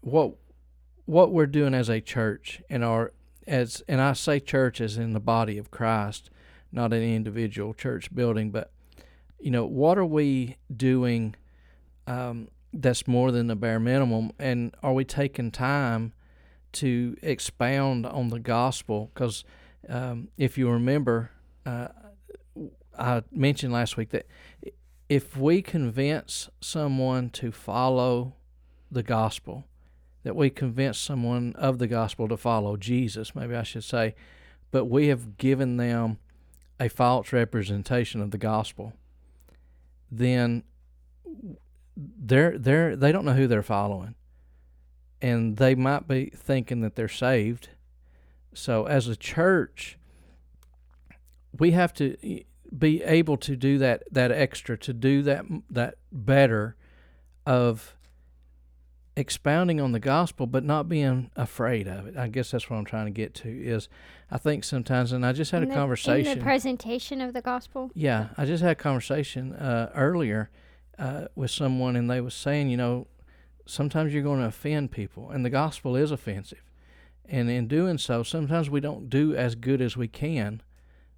what 0.00 0.34
what 1.04 1.32
we're 1.32 1.46
doing 1.46 1.74
as 1.74 1.88
a 1.88 2.00
church 2.00 2.62
and 2.68 2.82
our 2.82 3.12
as 3.46 3.82
and 3.88 4.00
I 4.00 4.12
say 4.12 4.40
church 4.40 4.80
as 4.80 4.98
in 4.98 5.12
the 5.12 5.20
body 5.20 5.58
of 5.58 5.70
Christ, 5.70 6.30
not 6.72 6.92
an 6.92 7.02
individual 7.02 7.74
church 7.74 8.12
building, 8.14 8.50
but 8.50 8.72
you 9.38 9.50
know, 9.50 9.64
what 9.64 9.98
are 9.98 10.04
we 10.04 10.56
doing 10.74 11.34
um, 12.06 12.48
that's 12.72 13.08
more 13.08 13.32
than 13.32 13.48
the 13.48 13.56
bare 13.56 13.80
minimum? 13.80 14.32
And 14.38 14.74
are 14.82 14.92
we 14.92 15.04
taking 15.04 15.50
time 15.50 16.12
to 16.72 17.16
expound 17.22 18.06
on 18.06 18.28
the 18.28 18.40
gospel? 18.40 19.10
Because 19.12 19.44
um, 19.88 20.28
if 20.36 20.56
you 20.56 20.70
remember, 20.70 21.30
uh, 21.66 21.88
I 22.98 23.22
mentioned 23.30 23.72
last 23.72 23.96
week 23.96 24.10
that 24.10 24.26
if 25.08 25.36
we 25.36 25.60
convince 25.62 26.48
someone 26.60 27.30
to 27.30 27.52
follow 27.52 28.34
the 28.90 29.02
gospel, 29.02 29.66
that 30.22 30.36
we 30.36 30.50
convince 30.50 30.98
someone 30.98 31.54
of 31.56 31.78
the 31.78 31.86
gospel 31.86 32.28
to 32.28 32.36
follow 32.36 32.76
Jesus, 32.76 33.34
maybe 33.34 33.54
I 33.54 33.62
should 33.62 33.84
say, 33.84 34.14
but 34.70 34.86
we 34.86 35.08
have 35.08 35.36
given 35.36 35.76
them 35.76 36.18
a 36.80 36.88
false 36.88 37.32
representation 37.32 38.20
of 38.20 38.30
the 38.30 38.38
gospel, 38.38 38.94
then 40.10 40.62
they're 41.96 42.58
they're 42.58 42.96
they 42.96 43.12
don't 43.12 43.24
know 43.24 43.34
who 43.34 43.46
they're 43.46 43.62
following, 43.62 44.14
and 45.22 45.56
they 45.56 45.74
might 45.74 46.06
be 46.08 46.26
thinking 46.34 46.80
that 46.80 46.96
they're 46.96 47.08
saved. 47.08 47.70
So 48.52 48.86
as 48.86 49.06
a 49.08 49.16
church, 49.16 49.96
we 51.58 51.70
have 51.70 51.94
to 51.94 52.16
be 52.76 53.02
able 53.02 53.36
to 53.36 53.54
do 53.56 53.78
that 53.78 54.02
that 54.10 54.32
extra 54.32 54.76
to 54.78 54.92
do 54.94 55.22
that 55.22 55.44
that 55.70 55.94
better 56.10 56.74
of 57.46 57.94
expounding 59.14 59.78
on 59.78 59.92
the 59.92 60.00
gospel 60.00 60.46
but 60.46 60.64
not 60.64 60.88
being 60.88 61.30
afraid 61.36 61.86
of 61.86 62.06
it 62.06 62.16
i 62.16 62.26
guess 62.26 62.50
that's 62.50 62.70
what 62.70 62.78
i'm 62.78 62.84
trying 62.86 63.04
to 63.04 63.10
get 63.10 63.34
to 63.34 63.50
is 63.62 63.90
i 64.30 64.38
think 64.38 64.64
sometimes 64.64 65.12
and 65.12 65.26
i 65.26 65.32
just 65.32 65.50
had 65.50 65.62
In 65.62 65.68
a 65.68 65.72
the- 65.72 65.78
conversation 65.78 66.32
In 66.32 66.38
the 66.38 66.42
presentation 66.44 67.20
of 67.20 67.34
the 67.34 67.42
gospel. 67.42 67.90
yeah, 67.94 68.28
I 68.38 68.46
just 68.46 68.62
had 68.62 68.72
a 68.72 68.74
conversation 68.74 69.52
uh, 69.52 69.90
earlier 69.94 70.48
uh, 70.98 71.26
with 71.34 71.50
someone, 71.50 71.94
and 71.96 72.08
they 72.10 72.22
was 72.22 72.32
saying, 72.32 72.70
you 72.70 72.78
know, 72.78 73.06
sometimes 73.66 74.12
you're 74.12 74.22
going 74.22 74.40
to 74.40 74.46
offend 74.46 74.90
people, 74.90 75.30
and 75.30 75.44
the 75.44 75.50
gospel 75.50 75.96
is 75.96 76.10
offensive, 76.10 76.62
and 77.24 77.50
in 77.50 77.68
doing 77.68 77.98
so, 77.98 78.22
sometimes 78.22 78.68
we 78.68 78.80
don't 78.80 79.08
do 79.08 79.34
as 79.34 79.54
good 79.54 79.80
as 79.80 79.96
we 79.96 80.08
can 80.08 80.62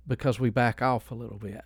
because 0.07 0.39
we 0.39 0.51
back 0.51 0.83
off 0.83 1.11
a 1.11 1.15
little 1.15 1.39
bit, 1.39 1.65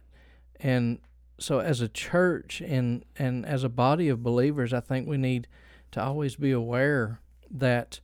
and 0.60 0.98
so 1.38 1.60
as 1.60 1.80
a 1.80 1.88
church 1.88 2.60
and 2.60 3.04
and 3.16 3.46
as 3.46 3.64
a 3.64 3.68
body 3.68 4.08
of 4.08 4.22
believers, 4.22 4.72
I 4.72 4.80
think 4.80 5.06
we 5.06 5.16
need 5.16 5.46
to 5.92 6.02
always 6.02 6.36
be 6.36 6.50
aware 6.50 7.20
that 7.50 8.00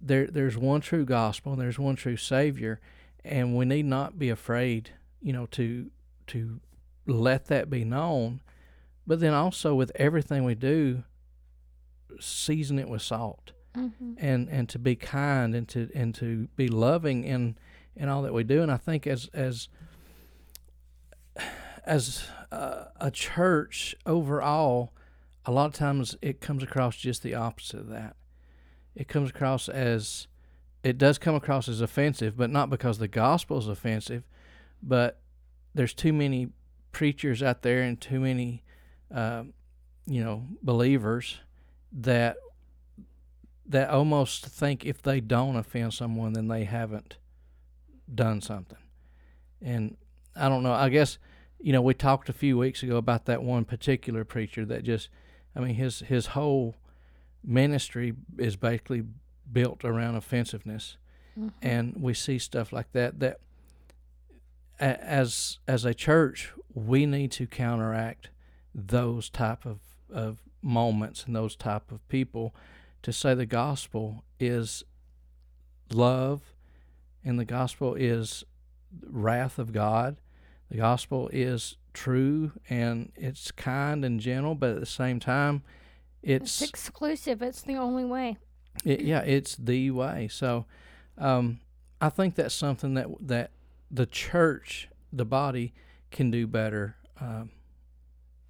there 0.00 0.26
there's 0.26 0.56
one 0.56 0.80
true 0.80 1.04
gospel 1.04 1.52
and 1.52 1.60
there's 1.60 1.78
one 1.78 1.96
true 1.96 2.16
Savior, 2.16 2.80
and 3.24 3.56
we 3.56 3.64
need 3.64 3.86
not 3.86 4.18
be 4.18 4.30
afraid, 4.30 4.90
you 5.20 5.32
know, 5.32 5.46
to 5.46 5.90
to 6.28 6.60
let 7.06 7.46
that 7.46 7.70
be 7.70 7.84
known, 7.84 8.40
but 9.06 9.20
then 9.20 9.32
also 9.32 9.74
with 9.74 9.92
everything 9.96 10.44
we 10.44 10.54
do, 10.54 11.04
season 12.20 12.78
it 12.78 12.88
with 12.88 13.02
salt, 13.02 13.52
Mm-hmm. 13.76 14.14
and 14.16 14.48
and 14.48 14.68
to 14.70 14.78
be 14.78 14.96
kind 14.96 15.54
and 15.54 15.68
to 15.68 15.90
and 15.94 16.14
to 16.14 16.48
be 16.56 16.66
loving 16.68 17.24
in 17.24 17.58
in 17.94 18.08
all 18.08 18.22
that 18.22 18.32
we 18.32 18.42
do. 18.42 18.62
And 18.62 18.72
I 18.72 18.78
think 18.78 19.06
as 19.06 19.28
as 19.34 19.68
as 21.84 22.26
uh, 22.50 22.86
a 23.00 23.10
church 23.10 23.94
overall, 24.04 24.92
a 25.44 25.52
lot 25.52 25.66
of 25.66 25.74
times 25.74 26.16
it 26.22 26.40
comes 26.40 26.62
across 26.62 26.96
just 26.96 27.22
the 27.22 27.34
opposite 27.34 27.80
of 27.80 27.88
that. 27.88 28.16
It 28.94 29.08
comes 29.08 29.30
across 29.30 29.68
as 29.68 30.26
it 30.82 30.98
does 30.98 31.18
come 31.18 31.34
across 31.34 31.68
as 31.68 31.80
offensive, 31.80 32.36
but 32.36 32.50
not 32.50 32.70
because 32.70 32.98
the 32.98 33.08
gospel 33.08 33.58
is 33.58 33.68
offensive, 33.68 34.24
but 34.82 35.20
there's 35.74 35.94
too 35.94 36.12
many 36.12 36.48
preachers 36.92 37.42
out 37.42 37.62
there 37.62 37.82
and 37.82 38.00
too 38.00 38.20
many, 38.20 38.62
uh, 39.14 39.42
you 40.06 40.24
know, 40.24 40.46
believers 40.62 41.40
that 41.92 42.36
that 43.68 43.90
almost 43.90 44.46
think 44.46 44.84
if 44.84 45.02
they 45.02 45.20
don't 45.20 45.56
offend 45.56 45.92
someone, 45.92 46.32
then 46.34 46.48
they 46.48 46.64
haven't 46.64 47.16
done 48.12 48.40
something. 48.40 48.78
And 49.60 49.96
I 50.36 50.48
don't 50.48 50.62
know. 50.62 50.72
I 50.72 50.88
guess 50.88 51.18
you 51.58 51.72
know 51.72 51.82
we 51.82 51.94
talked 51.94 52.28
a 52.28 52.32
few 52.32 52.56
weeks 52.58 52.82
ago 52.82 52.96
about 52.96 53.24
that 53.26 53.42
one 53.42 53.64
particular 53.64 54.24
preacher 54.24 54.64
that 54.66 54.84
just, 54.84 55.08
I 55.54 55.60
mean, 55.60 55.74
his 55.74 56.00
his 56.00 56.26
whole 56.28 56.74
ministry 57.42 58.14
is 58.38 58.56
basically 58.56 59.04
built 59.52 59.84
around 59.84 60.16
offensiveness 60.16 60.96
Mm-hmm. 61.38 61.48
and 61.60 61.94
we 62.00 62.14
see 62.14 62.38
stuff 62.38 62.72
like 62.72 62.92
that 62.92 63.20
that 63.20 63.40
as 64.78 65.58
as 65.68 65.84
a 65.84 65.92
church 65.92 66.50
we 66.74 67.04
need 67.04 67.30
to 67.32 67.46
counteract 67.46 68.30
those 68.74 69.28
type 69.28 69.66
of 69.66 69.80
of 70.10 70.38
moments 70.66 71.24
and 71.24 71.34
those 71.34 71.56
type 71.56 71.90
of 71.92 72.06
people 72.08 72.54
to 73.02 73.12
say 73.12 73.34
the 73.34 73.46
gospel 73.46 74.24
is 74.40 74.82
love 75.92 76.40
and 77.24 77.38
the 77.38 77.44
gospel 77.44 77.94
is 77.94 78.44
wrath 79.08 79.58
of 79.58 79.72
God 79.72 80.16
the 80.70 80.76
gospel 80.78 81.30
is 81.32 81.76
true 81.92 82.52
and 82.68 83.12
it's 83.16 83.50
kind 83.52 84.04
and 84.04 84.20
gentle 84.20 84.54
but 84.54 84.70
at 84.70 84.80
the 84.80 84.86
same 84.86 85.20
time 85.20 85.62
It's 86.22 86.60
it's 86.60 86.68
exclusive. 86.70 87.40
It's 87.42 87.62
the 87.62 87.76
only 87.76 88.04
way. 88.04 88.36
it, 88.84 89.00
yeah, 89.00 89.20
it's 89.20 89.54
the 89.56 89.90
way. 89.92 90.28
So, 90.30 90.66
um, 91.16 91.60
I 92.00 92.08
think 92.10 92.34
that's 92.34 92.54
something 92.54 92.94
that 92.94 93.06
that 93.20 93.50
the 93.90 94.06
church, 94.06 94.88
the 95.12 95.24
body, 95.24 95.72
can 96.10 96.30
do 96.30 96.46
better 96.46 96.96
um, 97.20 97.50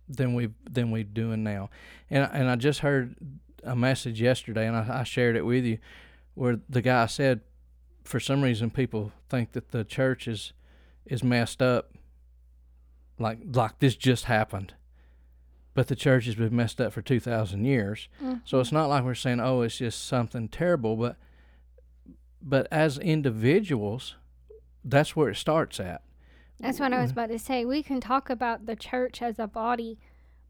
than 0.09 0.35
we 0.35 0.51
than 0.71 0.91
we're 0.91 1.05
doing 1.05 1.43
now. 1.43 1.71
And 2.11 2.25
I- 2.25 2.39
and 2.39 2.49
I 2.49 2.57
just 2.57 2.81
heard 2.81 3.17
a 3.63 3.75
message 3.75 4.21
yesterday, 4.21 4.67
and 4.67 4.77
I, 4.77 5.01
I 5.01 5.03
shared 5.05 5.37
it 5.37 5.45
with 5.45 5.65
you, 5.65 5.79
where 6.35 6.61
the 6.69 6.83
guy 6.83 7.07
said, 7.07 7.41
for 8.05 8.21
some 8.21 8.43
reason, 8.43 8.71
people 8.71 9.13
think 9.29 9.53
that 9.53 9.71
the 9.71 9.85
church 9.85 10.29
is 10.29 10.53
is 11.05 11.23
messed 11.25 11.63
up. 11.63 11.93
Like 13.19 13.39
like 13.55 13.79
this 13.79 13.97
just 13.97 14.27
happened, 14.27 14.75
but 15.75 15.89
the 15.89 15.97
church 15.97 16.27
has 16.27 16.35
been 16.35 16.55
messed 16.55 16.81
up 16.81 16.93
for 16.93 17.01
two 17.03 17.19
thousand 17.19 17.65
years. 17.65 18.09
So 18.21 18.27
mm-hmm. 18.27 18.61
it's 18.61 18.73
not 18.73 18.89
like 18.89 19.05
we're 19.05 19.15
saying, 19.15 19.41
oh, 19.41 19.63
it's 19.63 19.79
just 19.79 20.07
something 20.07 20.49
terrible, 20.49 20.97
but 20.97 21.17
but 22.43 22.69
as 22.71 22.99
individuals, 22.99 24.15
that's 24.85 25.17
where 25.17 25.31
it 25.31 25.37
starts 25.37 25.81
at. 25.81 26.03
That's 26.59 26.81
what 26.81 26.93
I 26.93 27.03
was 27.03 27.11
about 27.11 27.29
to 27.29 27.39
say. 27.39 27.65
We 27.65 27.83
can 27.83 28.01
talk 28.01 28.31
about 28.31 28.67
the 28.67 28.77
church 28.77 29.21
as 29.23 29.39
a 29.39 29.47
body, 29.47 29.99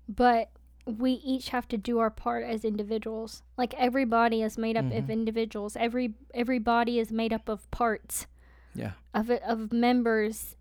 but 0.08 0.50
we 0.86 1.12
each 1.12 1.48
have 1.48 1.66
to 1.68 1.76
do 1.76 1.98
our 1.98 2.10
part 2.10 2.44
as 2.44 2.64
individuals. 2.64 3.42
Like 3.56 3.74
every 3.74 4.04
body 4.04 4.40
is 4.42 4.56
made 4.56 4.76
up 4.76 4.84
of 4.86 5.04
Mhm. 5.06 5.10
individuals. 5.10 5.76
Every 5.76 6.14
every 6.32 6.60
body 6.60 6.98
is 7.00 7.10
made 7.10 7.32
up 7.32 7.48
of 7.48 7.68
parts 7.72 8.26
Yeah. 8.74 8.92
of 9.12 9.30
of 9.30 9.72
members 9.72 10.54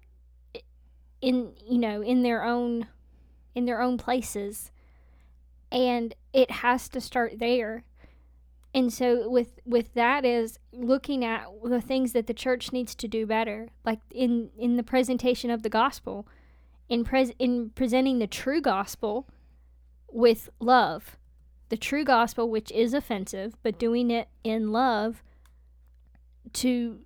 in 1.21 1.53
you 1.65 1.77
know 1.77 2.01
in 2.01 2.23
their 2.23 2.43
own 2.43 2.88
in 3.53 3.65
their 3.65 3.81
own 3.81 3.97
places. 3.97 4.71
and 5.71 6.13
it 6.31 6.49
has 6.51 6.88
to 6.88 7.01
start 7.01 7.39
there 7.39 7.84
and 8.75 8.93
so 8.93 9.27
with 9.29 9.59
with 9.65 9.93
that 9.95 10.23
is 10.25 10.59
looking 10.71 11.23
at 11.25 11.45
the 11.63 11.81
things 11.81 12.11
that 12.11 12.27
the 12.27 12.33
church 12.33 12.71
needs 12.71 12.93
to 12.93 13.07
do 13.07 13.25
better 13.25 13.69
like 13.83 13.99
in 14.11 14.49
in 14.57 14.75
the 14.75 14.83
presentation 14.83 15.49
of 15.49 15.63
the 15.63 15.69
gospel 15.69 16.27
in 16.89 17.03
pres 17.03 17.31
in 17.39 17.71
presenting 17.71 18.19
the 18.19 18.27
true 18.27 18.61
gospel 18.61 19.27
with 20.11 20.49
love 20.59 21.17
the 21.69 21.77
true 21.77 22.03
gospel 22.03 22.49
which 22.49 22.71
is 22.71 22.93
offensive 22.93 23.55
but 23.63 23.79
doing 23.79 24.11
it 24.11 24.27
in 24.43 24.71
love 24.71 25.23
to 26.53 26.99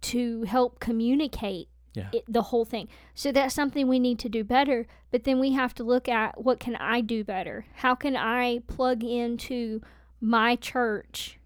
to 0.00 0.42
help 0.42 0.80
communicate 0.80 1.68
Yeah. 1.94 2.10
it, 2.12 2.24
the 2.28 2.42
whole 2.42 2.64
thing. 2.66 2.88
So 3.14 3.32
that's 3.32 3.54
something 3.54 3.86
we 3.88 3.98
need 3.98 4.18
to 4.18 4.28
do 4.28 4.42
better. 4.44 4.86
But 5.10 5.24
then 5.24 5.38
we 5.40 5.52
have 5.52 5.72
to 5.76 5.84
look 5.84 6.08
at 6.08 6.42
what 6.42 6.58
can 6.60 6.76
I 6.76 7.00
do 7.00 7.24
better? 7.24 7.64
How 7.76 7.94
can 7.94 8.16
I 8.16 8.60
plug 8.66 9.02
into 9.04 9.80
my 10.24 10.56
church 10.56 11.38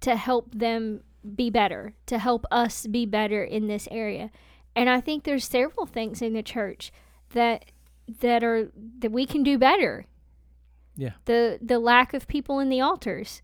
to 0.00 0.16
help 0.16 0.52
them 0.54 1.02
be 1.36 1.50
better, 1.50 1.94
to 2.06 2.18
help 2.18 2.44
us 2.50 2.86
be 2.86 3.06
better 3.06 3.42
in 3.44 3.68
this 3.68 3.88
area? 3.90 4.30
And 4.74 4.88
I 4.90 5.00
think 5.00 5.24
there's 5.24 5.44
several 5.44 5.86
things 5.86 6.22
in 6.22 6.32
the 6.32 6.42
church 6.42 6.92
that 7.32 7.66
that 8.20 8.42
are 8.42 8.70
that 8.98 9.12
we 9.12 9.26
can 9.26 9.42
do 9.42 9.58
better. 9.58 10.06
Yeah. 10.96 11.12
The 11.26 11.58
the 11.62 11.78
lack 11.78 12.14
of 12.14 12.26
people 12.26 12.58
in 12.58 12.68
the 12.68 12.80
altars. 12.80 13.42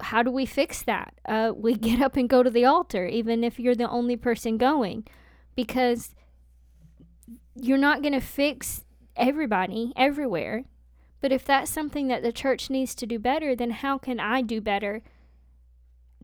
How 0.00 0.22
do 0.22 0.30
we 0.30 0.46
fix 0.46 0.82
that? 0.82 1.14
Uh, 1.24 1.52
we 1.56 1.74
get 1.88 2.00
up 2.00 2.16
and 2.16 2.28
go 2.28 2.42
to 2.42 2.50
the 2.50 2.64
altar, 2.64 3.06
even 3.06 3.42
if 3.42 3.58
you're 3.58 3.74
the 3.74 3.88
only 3.88 4.16
person 4.16 4.58
going 4.58 5.06
because 5.56 6.14
you're 7.56 7.78
not 7.78 8.00
going 8.00 8.12
to 8.12 8.20
fix 8.20 8.84
everybody 9.16 9.92
everywhere. 9.96 10.62
But 11.20 11.32
if 11.32 11.44
that's 11.44 11.70
something 11.70 12.08
that 12.08 12.22
the 12.22 12.32
church 12.32 12.70
needs 12.70 12.94
to 12.96 13.06
do 13.06 13.18
better, 13.18 13.56
then 13.56 13.70
how 13.70 13.98
can 13.98 14.20
I 14.20 14.42
do 14.42 14.60
better 14.60 15.02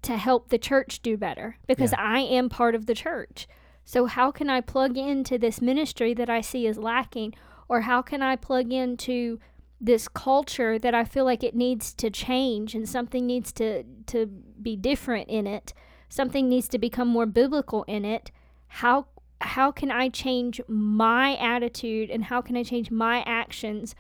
to 0.03 0.17
help 0.17 0.49
the 0.49 0.59
church 0.59 1.03
do 1.03 1.17
better? 1.17 1.57
Because 1.67 1.93
Yeah. 1.93 2.01
I 2.01 2.21
am 2.21 2.49
part 2.49 2.75
of 2.75 2.87
the 2.87 2.95
church. 2.95 3.49
So, 3.85 4.07
how 4.07 4.31
can 4.31 4.49
I 4.49 4.61
plug 4.61 4.97
into 4.97 5.37
this 5.37 5.61
ministry 5.61 6.15
that 6.15 6.31
I 6.31 6.41
see 6.41 6.67
is 6.67 6.79
lacking? 6.79 7.35
Or 7.69 7.83
how 7.83 8.03
can 8.03 8.23
I 8.23 8.37
plug 8.37 8.73
into 8.73 9.39
this 9.81 10.09
culture 10.09 10.79
that 10.79 10.95
I 10.95 11.05
feel 11.05 11.25
like 11.25 11.43
it 11.43 11.55
needs 11.55 11.93
to 11.95 12.09
change 12.09 12.75
and 12.75 12.89
something 12.89 13.27
needs 13.27 13.53
to, 13.53 13.85
to 14.07 14.27
be 14.27 14.77
different 14.77 15.29
in 15.29 15.47
it? 15.47 15.75
Something 16.09 16.49
needs 16.49 16.69
to 16.69 16.79
become 16.79 17.09
more 17.09 17.27
biblical 17.27 17.83
in 17.85 18.05
it. 18.05 18.31
How 18.69 19.07
how 19.41 19.71
can 19.71 19.91
I 19.91 20.09
change 20.09 20.61
my 20.69 21.37
attitude 21.37 22.09
and 22.09 22.25
how 22.25 22.41
can 22.41 22.57
I 22.57 22.63
change 22.63 22.91
my 22.91 23.23
actions 23.27 23.95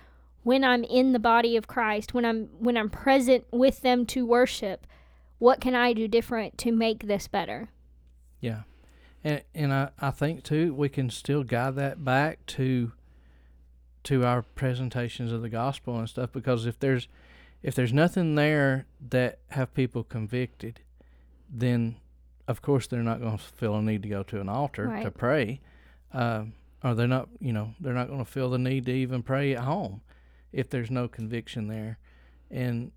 when 0.45 0.63
I'm 0.63 0.85
in 0.85 1.13
the 1.13 1.19
body 1.19 1.57
of 1.57 1.67
Christ, 1.67 2.15
when 2.15 2.25
I'm 2.25 2.49
when 2.59 2.77
I'm 2.77 2.91
present 2.91 3.45
with 3.51 3.81
them 3.81 4.07
to 4.07 4.25
worship? 4.25 4.87
What 5.39 5.61
can 5.61 5.75
I 5.75 5.93
do 5.93 6.07
different 6.07 6.57
to 6.59 6.71
make 6.71 7.07
this 7.07 7.27
better? 7.27 7.71
Yeah. 8.41 8.63
And 9.25 9.43
and 9.55 9.73
I, 9.73 9.89
I 9.99 10.11
think 10.11 10.45
too 10.45 10.73
we 10.73 10.89
can 10.89 11.11
still 11.11 11.43
guide 11.43 11.75
that 11.77 12.05
back 12.05 12.47
to 12.47 12.93
to 14.05 14.25
our 14.25 14.43
presentations 14.43 15.33
of 15.33 15.41
the 15.41 15.49
gospel 15.49 15.99
and 15.99 16.09
stuff 16.09 16.31
because 16.31 16.67
if 16.67 16.79
there's 16.79 17.09
if 17.63 17.75
there's 17.75 17.93
nothing 17.93 18.35
there 18.35 18.85
that 19.09 19.39
have 19.49 19.73
people 19.73 20.05
convicted, 20.05 20.81
then 21.49 21.97
of 22.47 22.61
course 22.61 22.87
they're 22.87 23.03
not 23.03 23.21
going 23.21 23.39
to 23.39 23.43
feel 23.43 23.75
a 23.77 23.83
need 23.83 24.03
to 24.03 24.09
go 24.11 24.23
to 24.23 24.41
an 24.43 24.51
altar 24.51 25.01
to 25.03 25.11
pray, 25.11 25.63
um, 26.13 26.53
or 26.83 26.95
they're 26.95 27.09
not 27.09 27.31
you 27.41 27.55
know 27.55 27.75
they're 27.81 27.95
not 27.95 28.09
going 28.09 28.23
to 28.23 28.31
feel 28.31 28.51
the 28.51 28.59
need 28.59 28.85
to 28.85 28.93
even 28.93 29.23
pray 29.23 29.55
at 29.55 29.65
home 29.65 30.03
if 30.55 30.71
there's 30.71 30.91
no 30.91 31.09
conviction 31.09 31.69
there, 31.69 31.99
and 32.51 32.93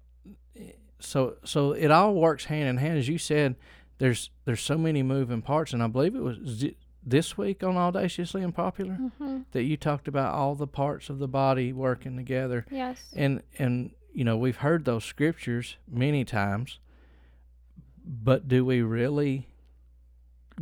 so 1.00 1.38
so 1.44 1.72
it 1.74 1.92
all 1.92 2.14
works 2.16 2.46
hand 2.46 2.68
in 2.70 2.78
hand 2.78 2.98
as 2.98 3.08
you 3.08 3.18
said 3.18 3.56
there's 4.00 4.30
there's 4.46 4.62
so 4.62 4.78
many 4.78 5.02
moving 5.04 5.42
parts, 5.42 5.74
and 5.74 5.82
I 5.84 5.88
believe 5.88 6.16
it 6.16 6.22
was 6.22 6.38
z- 6.46 6.78
this 7.04 7.38
week 7.38 7.64
on 7.64 7.78
Audaciously 7.78 8.44
Unpopular 8.44 8.98
Mm-hmm. 9.00 9.38
that 9.54 9.64
you 9.64 9.78
talked 9.78 10.08
about 10.08 10.34
all 10.36 10.56
the 10.56 10.68
parts 10.68 11.10
of 11.10 11.20
the 11.20 11.28
body 11.28 11.72
working 11.74 12.16
together, 12.16 12.66
Yes. 12.72 13.00
and 13.16 13.42
and 13.58 13.92
you 14.14 14.24
know 14.24 14.38
we've 14.38 14.58
heard 14.58 14.86
those 14.86 15.04
scriptures 15.06 15.78
many 15.90 16.24
times, 16.26 16.80
but 18.06 18.48
do 18.48 18.64
we 18.66 18.82
really 18.82 19.48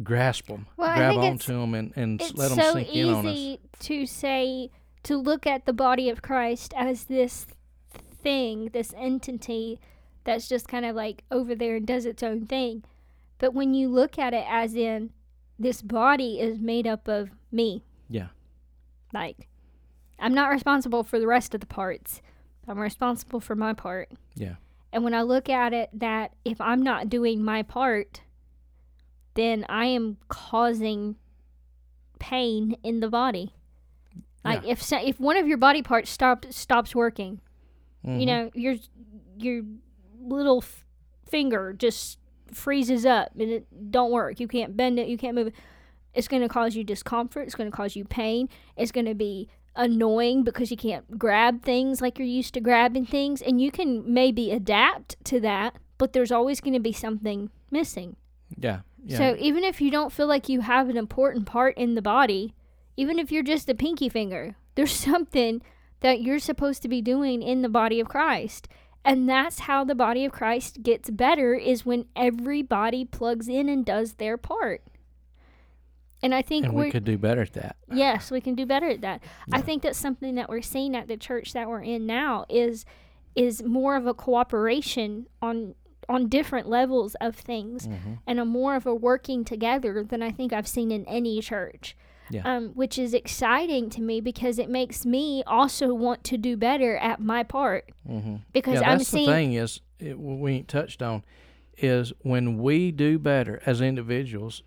grasp 0.03 0.47
them, 0.47 0.67
Well, 0.77 0.95
grab 0.95 1.15
onto 1.17 1.25
it's- 1.27 1.45
them, 1.47 1.73
and 1.73 1.93
and 1.95 2.21
let 2.37 2.49
them 2.49 2.59
so 2.59 2.73
sink 2.73 2.89
in 2.95 3.09
on 3.09 3.25
us? 3.27 3.35
easy 3.35 3.59
to 3.79 4.05
say 4.05 4.69
to 5.05 5.17
look 5.17 5.47
at 5.47 5.65
the 5.65 5.73
body 5.73 6.09
of 6.09 6.21
Christ 6.21 6.73
as 6.75 7.05
this 7.05 7.47
thing, 8.21 8.69
this 8.73 8.93
entity 8.97 9.79
that's 10.23 10.49
just 10.49 10.67
kind 10.67 10.85
of 10.85 10.95
like 10.95 11.23
over 11.31 11.55
there 11.55 11.75
and 11.77 11.85
does 11.85 12.05
its 12.05 12.23
own 12.23 12.45
thing. 12.47 12.83
But 13.37 13.53
when 13.53 13.73
you 13.73 13.87
look 13.87 14.17
at 14.17 14.33
it 14.33 14.45
as 14.49 14.75
in 14.75 15.11
this 15.57 15.81
body 15.81 16.39
is 16.39 16.59
made 16.59 16.87
up 16.87 17.07
of 17.07 17.29
me. 17.51 17.83
Yeah. 18.09 18.27
Like 19.13 19.47
I'm 20.19 20.33
not 20.33 20.49
responsible 20.49 21.03
for 21.03 21.19
the 21.19 21.27
rest 21.27 21.53
of 21.53 21.61
the 21.61 21.67
parts. 21.67 22.21
I'm 22.67 22.79
responsible 22.79 23.39
for 23.39 23.55
my 23.55 23.73
part. 23.73 24.09
Yeah. 24.35 24.55
And 24.91 25.03
when 25.03 25.13
I 25.13 25.21
look 25.21 25.49
at 25.49 25.73
it 25.73 25.89
that 25.93 26.33
if 26.43 26.59
I'm 26.59 26.81
not 26.81 27.09
doing 27.09 27.43
my 27.43 27.63
part, 27.63 28.21
then 29.35 29.65
I 29.69 29.85
am 29.85 30.17
causing 30.29 31.17
pain 32.17 32.75
in 32.81 33.01
the 33.01 33.09
body. 33.09 33.53
Like 34.45 34.63
Yeah. 34.63 34.71
if 34.73 34.91
if 34.93 35.19
one 35.19 35.35
of 35.37 35.47
your 35.47 35.57
body 35.57 35.81
parts 35.81 36.09
stops 36.09 36.55
stops 36.55 36.93
working, 36.95 37.41
you 38.03 38.11
Mhm. 38.11 38.25
know, 38.27 38.51
your 38.53 38.75
your 39.37 39.63
little 40.21 40.59
f- 40.59 40.85
finger 41.27 41.73
just 41.73 42.19
freezes 42.53 43.05
up 43.05 43.31
and 43.37 43.49
it 43.49 43.91
don't 43.91 44.11
work. 44.11 44.39
You 44.39 44.47
can't 44.47 44.77
bend 44.77 44.99
it, 44.99 45.07
you 45.07 45.17
can't 45.17 45.35
move 45.35 45.47
it. 45.47 45.55
It's 46.13 46.27
going 46.29 46.41
to 46.41 46.47
cause 46.47 46.75
you 46.75 46.83
discomfort, 46.83 47.43
it's 47.45 47.55
going 47.55 47.69
to 47.69 47.75
cause 47.75 47.95
you 47.95 48.05
pain. 48.05 48.47
It's 48.77 48.91
going 48.91 49.05
to 49.07 49.13
be 49.15 49.49
annoying 49.75 50.43
because 50.43 50.71
you 50.71 50.77
can't 50.77 51.17
grab 51.19 51.61
things 51.63 51.99
like 52.01 52.17
you're 52.17 52.27
used 52.27 52.53
to 52.53 52.61
grabbing 52.61 53.05
things 53.05 53.41
and 53.41 53.59
you 53.59 53.71
can 53.71 54.13
maybe 54.13 54.51
adapt 54.51 55.17
to 55.25 55.39
that, 55.41 55.75
but 55.97 56.13
there's 56.13 56.31
always 56.31 56.61
going 56.61 56.73
to 56.73 56.79
be 56.79 56.93
something 56.93 57.49
missing. 57.71 58.15
yeah, 58.57 58.81
yeah, 59.03 59.17
So 59.17 59.35
even 59.37 59.63
if 59.65 59.81
you 59.81 59.91
don't 59.91 60.13
feel 60.13 60.27
like 60.27 60.47
you 60.47 60.61
have 60.61 60.87
an 60.87 60.95
important 60.95 61.45
part 61.45 61.75
in 61.77 61.95
the 61.95 62.01
body, 62.01 62.53
even 62.97 63.19
if 63.19 63.31
you're 63.31 63.43
just 63.43 63.69
a 63.69 63.75
pinky 63.75 64.09
finger, 64.09 64.55
there's 64.75 64.91
something 65.11 65.61
that 66.01 66.21
you're 66.21 66.39
supposed 66.39 66.81
to 66.83 66.87
be 66.87 67.01
doing 67.01 67.41
in 67.41 67.61
the 67.61 67.69
body 67.69 67.99
of 67.99 68.07
Christ. 68.07 68.67
And 69.03 69.29
that's 69.29 69.59
how 69.59 69.83
the 69.83 69.93
body 69.95 70.25
of 70.25 70.31
Christ 70.31 70.81
gets 70.81 71.09
better 71.11 71.53
is 71.53 71.85
when 71.85 72.05
everybody 72.15 73.05
plugs 73.05 73.47
in 73.47 73.69
and 73.69 73.85
does 73.85 74.13
their 74.13 74.35
part. 74.35 74.81
And 76.23 76.33
I 76.33 76.41
think 76.41 76.65
and 76.65 76.73
we're 76.73 76.89
could 76.91 77.03
do 77.03 77.17
better 77.17 77.41
at 77.41 77.53
that. 77.53 77.75
Yes, 77.91 78.31
we 78.31 78.41
can 78.41 78.55
do 78.55 78.65
better 78.65 78.89
at 78.89 79.01
that. 79.01 79.21
I 79.51 79.61
think 79.61 79.83
that's 79.83 79.99
something 79.99 80.35
that 80.35 80.49
we're 80.49 80.61
seeing 80.63 80.95
at 80.95 81.07
the 81.07 81.17
church 81.17 81.53
that 81.53 81.67
we're 81.69 81.81
in 81.83 82.05
now 82.07 82.45
is 82.49 82.85
is 83.35 83.61
more 83.63 83.95
of 83.95 84.07
a 84.07 84.13
cooperation 84.13 85.27
on 85.41 85.75
on 86.07 86.27
different 86.27 86.67
levels 86.67 87.15
of 87.15 87.35
things 87.35 87.87
Mhm. 87.87 88.19
and 88.25 88.39
a 88.39 88.45
more 88.45 88.75
of 88.75 88.85
a 88.87 88.95
working 88.95 89.43
together 89.43 90.03
than 90.03 90.23
I 90.23 90.31
think 90.31 90.53
I've 90.53 90.67
seen 90.67 90.89
in 90.91 91.05
any 91.05 91.41
church. 91.41 91.95
Yeah. 92.29 92.41
Um, 92.45 92.69
which 92.69 92.97
is 92.97 93.13
exciting 93.13 93.89
to 93.91 94.01
me 94.01 94.19
because 94.21 94.57
it 94.59 94.69
makes 94.69 95.05
me 95.05 95.43
also 95.45 95.93
want 95.93 96.23
to 96.25 96.37
do 96.37 96.57
better 96.57 96.97
at 96.97 97.19
my 97.19 97.43
part 97.43 97.89
Mm-hmm. 98.09 98.37
because 98.53 98.81
yeah, 98.81 98.89
I'm 98.91 98.97
that's 98.99 99.09
seeing 99.09 99.25
the 99.27 99.31
thing 99.33 99.53
is 99.53 99.81
it, 99.99 100.19
we 100.19 100.53
ain't 100.53 100.67
touched 100.67 101.01
on 101.01 101.23
is 101.77 102.13
when 102.21 102.57
we 102.57 102.91
do 102.91 103.19
better 103.19 103.61
as 103.65 103.81
individuals, 103.81 104.63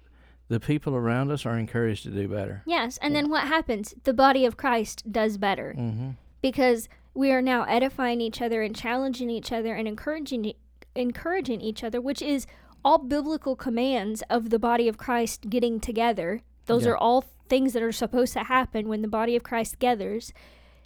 the 0.49 0.61
people 0.61 0.95
around 0.95 1.31
us 1.31 1.45
are 1.47 1.59
encouraged 1.59 2.03
to 2.05 2.11
do 2.11 2.29
better. 2.29 2.63
yes, 2.67 2.99
and 3.03 3.15
then 3.15 3.29
what 3.29 3.47
happens? 3.49 3.95
The 4.05 4.15
body 4.15 4.45
of 4.47 4.57
Christ 4.57 5.11
does 5.11 5.37
better. 5.39 5.75
Mm-hmm. 5.77 6.11
because 6.43 6.89
we 7.15 7.33
are 7.33 7.43
now 7.43 7.65
edifying 7.65 8.21
each 8.21 8.41
other 8.41 8.63
and 8.63 8.77
challenging 8.77 9.29
each 9.31 9.51
other 9.51 9.75
and 9.75 9.89
encouraging 9.89 10.53
encouraging 10.95 11.61
each 11.61 11.83
other, 11.85 12.01
which 12.01 12.23
is 12.23 12.47
all 12.85 12.99
biblical 12.99 13.57
commands 13.57 14.23
of 14.31 14.51
the 14.51 14.59
body 14.59 14.89
of 14.89 14.97
Christ 14.99 15.49
getting 15.51 15.81
together. 15.81 16.41
Those 16.67 16.85
Yeah. 16.85 16.93
are 16.93 16.97
all 16.97 17.25
things 17.49 17.73
that 17.73 17.83
are 17.83 17.93
supposed 17.93 18.33
to 18.35 18.45
happen 18.45 18.89
when 18.89 19.03
the 19.03 19.09
body 19.09 19.35
of 19.37 19.43
Christ 19.43 19.79
gathers. 19.79 20.33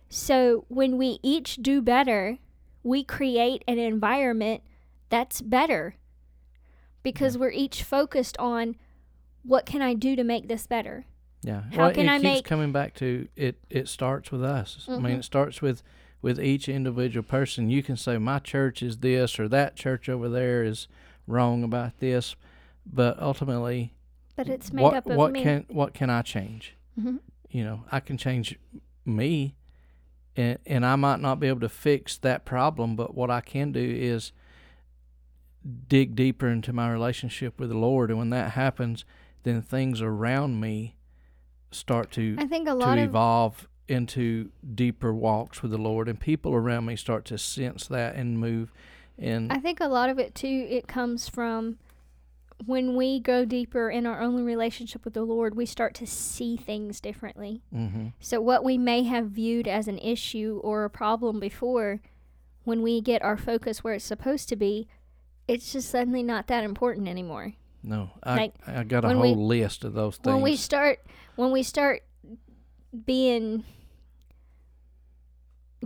So 0.08 0.64
when 0.68 0.98
we 0.98 1.18
each 1.22 1.56
do 1.56 1.80
better, 1.82 2.38
we 2.82 3.02
create 3.04 3.62
an 3.66 3.78
environment 3.78 4.62
that's 5.08 5.40
better 5.40 5.96
because 7.02 7.36
we're 7.36 7.50
each 7.50 7.82
focused 7.82 8.36
on 8.38 8.76
what 9.42 9.66
can 9.66 9.82
I 9.82 9.94
do 9.94 10.14
to 10.16 10.22
make 10.24 10.48
this 10.48 10.66
better? 10.66 11.04
Yeah. 11.42 11.62
How 11.72 11.86
well, 11.86 11.92
can 11.92 12.06
it 12.06 12.10
I 12.10 12.14
keeps 12.18 12.22
make- 12.22 12.44
coming 12.44 12.72
back 12.72 12.94
to 12.96 13.26
it. 13.34 13.56
It 13.68 13.88
starts 13.88 14.30
with 14.30 14.44
us. 14.44 14.86
I 14.88 14.92
Mhm. 14.92 15.02
mean, 15.02 15.12
it 15.18 15.24
starts 15.24 15.60
with 15.60 15.82
with 16.20 16.40
each 16.40 16.68
individual 16.68 17.24
person. 17.24 17.68
You 17.68 17.82
can 17.82 17.96
say 17.96 18.16
my 18.16 18.38
church 18.38 18.80
is 18.80 18.98
this 18.98 19.40
or 19.40 19.48
that 19.48 19.74
church 19.74 20.08
over 20.08 20.28
there 20.28 20.62
is 20.62 20.86
wrong 21.26 21.64
about 21.64 21.98
this, 21.98 22.36
but 22.86 23.20
ultimately, 23.20 23.92
But 24.36 24.48
it's 24.48 24.72
made 24.72 24.82
what 24.82 24.94
up 24.94 25.06
of 25.06 25.16
what 25.16 25.32
me. 25.32 25.42
can 25.42 25.64
what 25.68 25.94
can 25.94 26.10
I 26.10 26.22
change? 26.22 26.74
Mhm. 26.98 27.20
You 27.50 27.64
know, 27.64 27.84
I 27.92 28.00
can 28.00 28.16
change 28.16 28.58
me, 29.04 29.54
and 30.36 30.58
and 30.66 30.86
I 30.86 30.96
might 30.96 31.20
not 31.20 31.38
be 31.40 31.48
able 31.48 31.60
to 31.60 31.68
fix 31.68 32.16
that 32.18 32.44
problem, 32.44 32.96
but 32.96 33.14
what 33.14 33.30
I 33.30 33.40
can 33.40 33.72
do 33.72 33.80
is 33.80 34.32
dig 35.88 36.14
deeper 36.16 36.48
into 36.48 36.72
my 36.72 36.90
relationship 36.90 37.60
with 37.60 37.68
the 37.68 37.78
Lord, 37.78 38.10
and 38.10 38.18
when 38.18 38.30
that 38.30 38.52
happens, 38.52 39.04
then 39.44 39.62
things 39.62 40.00
around 40.00 40.60
me 40.60 40.96
start 41.70 42.10
to 42.12 42.36
I 42.38 42.46
think 42.46 42.68
a 42.68 42.72
to 42.72 42.76
lot 42.76 42.98
of 42.98 43.04
evolve 43.04 43.68
into 43.88 44.50
deeper 44.74 45.12
walks 45.12 45.62
with 45.62 45.70
the 45.72 45.78
Lord, 45.78 46.08
and 46.08 46.18
people 46.18 46.54
around 46.54 46.86
me 46.86 46.96
start 46.96 47.24
to 47.26 47.38
sense 47.38 47.86
that 47.88 48.14
and 48.16 48.38
move. 48.38 48.72
And 49.18 49.52
I 49.52 49.58
think 49.58 49.78
a 49.80 49.88
lot 49.88 50.08
of 50.08 50.18
it 50.18 50.34
too 50.34 50.66
it 50.70 50.88
comes 50.88 51.28
from 51.28 51.78
when 52.66 52.94
we 52.96 53.18
go 53.20 53.44
deeper 53.44 53.90
in 53.90 54.06
our 54.06 54.20
own 54.20 54.44
relationship 54.44 55.04
with 55.04 55.14
the 55.14 55.24
Lord, 55.24 55.54
we 55.54 55.66
start 55.66 55.94
to 55.94 56.06
see 56.06 56.56
things 56.56 57.00
differently. 57.00 57.62
hmm 57.72 58.08
So 58.20 58.40
what 58.40 58.62
we 58.64 58.78
may 58.78 59.02
have 59.04 59.26
viewed 59.26 59.66
as 59.66 59.88
an 59.88 59.98
issue 59.98 60.60
or 60.62 60.84
a 60.84 60.90
problem 60.90 61.40
before, 61.40 62.00
when 62.64 62.82
we 62.82 63.00
get 63.00 63.22
our 63.22 63.36
focus 63.36 63.82
where 63.82 63.94
it's 63.94 64.04
supposed 64.04 64.48
to 64.50 64.56
be, 64.56 64.86
it's 65.48 65.72
just 65.72 65.88
suddenly 65.90 66.22
not 66.22 66.46
that 66.46 66.62
important 66.64 67.08
anymore. 67.08 67.54
no, 67.82 68.10
I 68.22 68.36
Like, 68.36 68.54
I 68.66 68.84
got 68.84 69.04
a 69.04 69.08
whole 69.08 69.20
we- 69.22 69.34
list 69.34 69.82
of 69.84 69.94
those 69.94 70.16
things. 70.16 70.32
When 70.32 70.42
we 70.42 70.54
start 70.56 71.00
when 71.34 71.50
we 71.50 71.62
start 71.64 72.02
being 73.06 73.64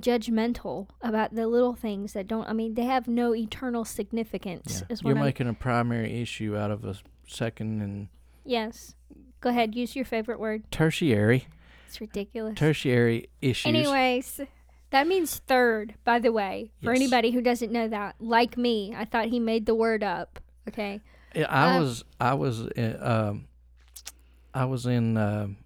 judgmental 0.01 0.89
about 1.03 1.35
the 1.35 1.47
little 1.47 1.75
things 1.75 2.13
that 2.13 2.27
don't 2.29 2.47
I 2.49 2.53
mean 2.53 2.75
they 2.75 2.85
have 2.85 3.09
no 3.09 3.35
eternal 3.35 3.85
significance 3.85 4.83
Yeah. 4.89 4.97
You're 5.03 5.15
what 5.15 5.19
I'm 5.21 5.25
making 5.25 5.49
a 5.49 5.55
primary 5.55 6.21
issue 6.21 6.57
out 6.57 6.71
of 6.71 6.85
a 6.85 6.97
second 7.27 7.81
and 7.83 8.09
Yes. 8.45 8.95
Go 9.41 9.51
ahead, 9.51 9.75
use 9.75 9.97
your 9.97 10.05
favorite 10.05 10.39
word. 10.41 10.71
tertiary 10.71 11.47
It's 11.87 12.01
ridiculous. 12.01 12.57
tertiary 12.59 13.29
issues. 13.41 13.67
Anyways, 13.67 14.41
that 14.91 15.07
means 15.09 15.39
third, 15.47 15.95
by 16.05 16.19
the 16.19 16.31
way. 16.33 16.71
For 16.83 16.93
Yes. 16.93 17.01
anybody 17.03 17.31
who 17.33 17.41
doesn't 17.41 17.73
know 17.73 17.89
that, 17.89 18.15
like 18.21 18.57
me, 18.57 18.95
I 18.97 19.05
thought 19.05 19.27
he 19.27 19.41
made 19.41 19.67
the 19.67 19.75
word 19.75 20.03
up. 20.05 20.39
Okay. 20.69 21.01
Yeah, 21.35 21.47
I 21.51 21.75
Um, 21.77 21.81
was 21.83 22.05
I 22.21 22.35
was 22.35 22.61
uh, 22.67 22.99
um 23.31 23.47
I 24.55 24.65
was 24.65 24.87
in 24.87 25.17
um 25.17 25.57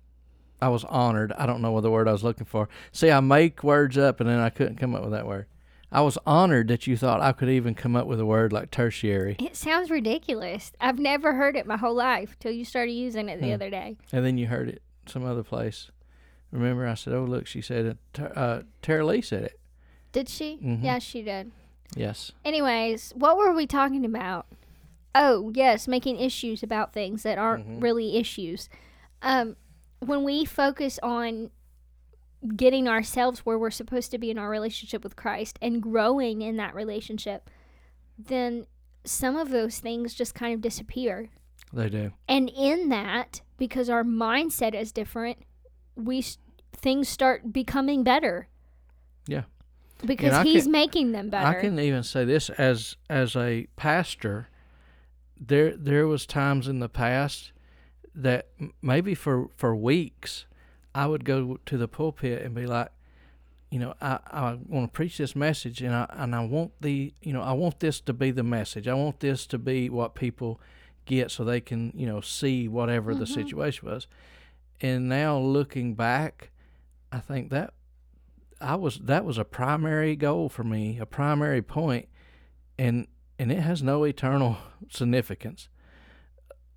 I 0.63 0.69
was 0.69 0.85
honored. 0.85 1.33
I 1.33 1.47
don't 1.47 1.63
know 1.63 1.73
what 1.73 1.83
the 1.83 1.91
word 1.91 2.09
I 2.09 2.13
was 2.13 2.23
looking 2.25 2.45
for. 2.47 2.69
See, 2.93 3.11
I 3.11 3.21
make 3.21 3.63
words 3.65 3.97
up 3.99 4.21
and 4.21 4.29
then 4.29 4.39
I 4.39 4.51
couldn't 4.51 4.77
come 4.77 4.95
up 4.95 5.03
with 5.03 5.13
that 5.13 5.27
word. 5.27 5.47
I 5.93 6.03
was 6.03 6.17
honored 6.25 6.69
that 6.69 6.87
you 6.87 6.97
thought 6.97 7.21
I 7.21 7.33
could 7.33 7.49
even 7.49 7.75
come 7.75 7.97
up 7.97 8.07
with 8.07 8.21
a 8.21 8.27
word 8.27 8.53
like 8.53 8.71
tertiary. 8.71 9.37
It 9.41 9.57
sounds 9.57 9.91
ridiculous. 9.91 10.73
I've 10.81 10.99
never 11.01 11.35
heard 11.35 11.57
it 11.57 11.67
my 11.67 11.77
whole 11.77 11.95
life 11.95 12.37
till 12.39 12.53
you 12.53 12.65
started 12.65 12.93
using 12.93 13.29
it 13.29 13.41
the 13.41 13.49
Hmm. 13.49 13.55
other 13.55 13.71
day. 13.71 13.97
And 14.13 14.25
then 14.25 14.39
you 14.39 14.47
heard 14.47 14.69
it 14.69 14.83
some 15.07 15.25
other 15.25 15.43
place. 15.43 15.91
Remember, 16.53 16.87
I 16.87 16.95
said, 16.95 17.13
"Oh, 17.15 17.25
look," 17.25 17.47
she 17.47 17.61
said 17.61 17.87
it. 17.87 17.99
Ter- 18.13 18.33
Uh, 18.37 18.63
Tara 18.83 19.05
Lee 19.05 19.21
said 19.21 19.45
it. 19.45 19.61
Did 20.13 20.29
she? 20.29 20.59
Mhm. 20.63 20.83
Yeah, 20.85 20.99
she 21.01 21.23
did. 21.23 21.51
Yes. 21.97 22.33
Anyways, 22.45 23.13
what 23.17 23.37
were 23.37 23.53
we 23.53 23.67
talking 23.67 24.05
about? 24.05 24.47
Oh, 25.15 25.51
yes, 25.55 25.89
making 25.89 26.21
issues 26.21 26.63
about 26.63 26.93
things 26.93 27.25
that 27.25 27.37
aren't 27.39 27.67
Mhm. 27.69 27.83
really 27.83 28.17
issues. 28.17 28.69
Um, 29.23 29.57
when 30.01 30.25
we 30.25 30.45
focus 30.45 30.99
on 31.03 31.51
getting 32.57 32.89
ourselves 32.89 33.41
where 33.41 33.59
we're 33.59 33.71
supposed 33.71 34.11
to 34.11 34.19
be 34.19 34.31
in 34.31 34.39
our 34.39 34.49
relationship 34.49 35.05
with 35.05 35.17
Christ 35.17 35.59
and 35.61 35.83
growing 35.83 36.43
in 36.43 36.57
that 36.57 36.75
relationship, 36.75 37.51
then 38.19 38.67
some 39.05 39.37
of 39.37 39.51
those 39.51 39.79
things 39.79 40.15
just 40.15 40.35
kind 40.35 40.55
of 40.55 40.61
disappear. 40.61 41.31
They 41.73 41.89
do. 41.89 42.13
And 42.29 42.51
in 42.51 42.89
that, 42.89 43.43
because 43.59 43.89
our 43.89 44.03
mindset 44.03 44.75
is 44.75 44.91
different, 44.91 45.39
we 45.95 46.25
things 46.73 47.09
start 47.09 47.53
becoming 47.53 48.03
better. 48.03 48.49
Yeah. 49.27 49.45
Because 50.05 50.43
he's 50.43 50.65
can- 50.65 50.73
making 50.73 51.13
them 51.13 51.29
better. 51.29 51.47
I 51.47 51.61
can 51.61 51.79
even 51.79 52.03
say 52.03 52.25
this 52.25 52.49
as 52.51 52.97
as 53.11 53.37
a 53.37 53.67
pastor. 53.77 54.49
There 55.39 55.77
there 55.77 56.07
was 56.07 56.27
times 56.27 56.69
in 56.69 56.81
the 56.81 56.89
past 56.89 57.53
that 58.15 58.49
maybe 58.83 59.15
for 59.15 59.49
for 59.57 59.75
weeks 59.77 60.47
I 60.95 61.07
would 61.07 61.25
go 61.25 61.59
to 61.67 61.79
the 61.79 61.87
pulpit 61.89 62.43
and 62.43 62.55
be 62.55 62.67
like, 62.67 62.91
you 63.71 63.79
know, 63.79 63.95
I, 64.01 64.19
I 64.27 64.59
want 64.67 64.93
to 64.93 64.97
preach 64.97 65.17
this 65.19 65.37
message 65.37 65.81
and 65.83 65.95
I 65.95 66.07
and 66.11 66.35
I 66.35 66.45
want 66.45 66.73
the 66.81 67.15
you 67.23 67.33
know 67.33 67.43
I 67.43 67.53
want 67.53 67.81
this 67.81 68.01
to 68.03 68.13
be 68.13 68.31
the 68.31 68.43
message. 68.43 68.89
I 68.89 68.95
want 68.95 69.21
this 69.21 69.47
to 69.47 69.59
be 69.59 69.89
what 69.89 70.15
people 70.15 70.61
get 71.07 71.31
so 71.31 71.45
they 71.45 71.61
can 71.61 71.93
you 71.95 72.07
know 72.07 72.21
see 72.21 72.69
whatever 72.69 73.15
the 73.15 73.25
Mhm. 73.25 73.35
situation 73.35 73.89
was. 73.89 74.07
And 74.81 75.09
now 75.09 75.39
looking 75.39 75.95
back, 75.95 76.51
I 77.13 77.19
think 77.21 77.51
that 77.51 77.75
I 78.61 78.75
was 78.77 78.99
that 79.05 79.25
was 79.25 79.39
a 79.39 79.45
primary 79.45 80.17
goal 80.17 80.49
for 80.51 80.65
me, 80.65 80.99
a 80.99 81.07
primary 81.07 81.63
point, 81.63 82.09
and 82.79 83.07
and 83.39 83.51
it 83.51 83.61
has 83.61 83.83
no 83.83 84.05
eternal 84.05 84.59
significance. 84.91 85.69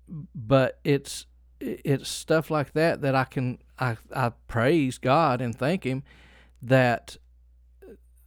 But 0.08 0.78
it's 0.84 1.26
it's 1.60 2.08
stuff 2.08 2.50
like 2.50 2.72
that 2.72 3.00
that 3.02 3.14
I 3.14 3.24
can 3.24 3.58
I 3.78 3.96
I 4.14 4.30
praise 4.48 4.98
God 4.98 5.40
and 5.40 5.56
thank 5.56 5.84
Him 5.84 6.02
that 6.62 7.16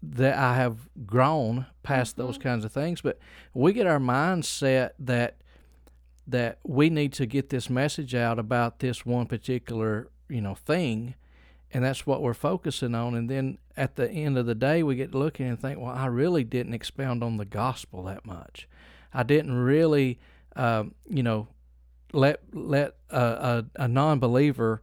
that 0.02 0.38
I 0.38 0.56
have 0.56 0.90
grown 1.06 1.66
past 1.84 2.16
those 2.18 2.38
Mhm. 2.38 2.42
kinds 2.42 2.66
of 2.66 2.72
things. 2.72 3.02
But 3.02 3.20
we 3.54 3.74
get 3.74 3.88
our 3.88 4.00
mindset 4.00 4.92
that 5.00 5.38
that 6.28 6.60
we 6.63 6.90
need 6.90 7.13
to 7.13 7.26
get 7.26 7.50
this 7.50 7.70
message 7.70 8.13
out 8.13 8.38
about 8.38 8.80
this 8.80 9.06
one 9.06 9.26
particular 9.28 10.10
you 10.30 10.42
know 10.42 10.56
thing 10.56 11.16
and 11.72 11.86
that's 11.86 12.06
what 12.06 12.22
we're 12.22 12.34
focusing 12.34 12.94
on 12.94 13.16
and 13.16 13.30
then 13.30 13.58
at 13.78 13.96
the 13.96 14.10
end 14.12 14.38
of 14.38 14.46
the 14.46 14.54
day 14.56 14.84
we 14.84 14.94
get 14.96 15.16
looking 15.16 15.48
and 15.48 15.62
think 15.62 15.80
well 15.80 15.94
i 15.96 16.06
really 16.06 16.44
didn't 16.44 16.74
expound 16.74 17.24
on 17.24 17.38
the 17.38 17.46
gospel 17.46 18.04
that 18.04 18.26
much 18.26 18.68
i 19.13 19.24
didn't 19.24 19.54
really 19.54 20.20
um, 20.58 20.94
you 21.10 21.24
know 21.24 21.48
let 22.13 22.41
let 22.54 22.96
a, 23.10 23.20
a, 23.20 23.65
a 23.84 23.88
non-believer 23.88 24.82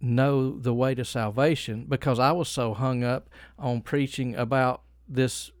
know 0.00 0.58
the 0.58 0.74
way 0.74 0.94
to 0.94 1.04
salvation 1.04 1.86
because 1.88 2.18
i 2.18 2.32
was 2.32 2.48
so 2.48 2.74
hung 2.74 3.04
up 3.04 3.30
on 3.58 3.80
preaching 3.80 4.34
about 4.34 4.82
this 5.08 5.52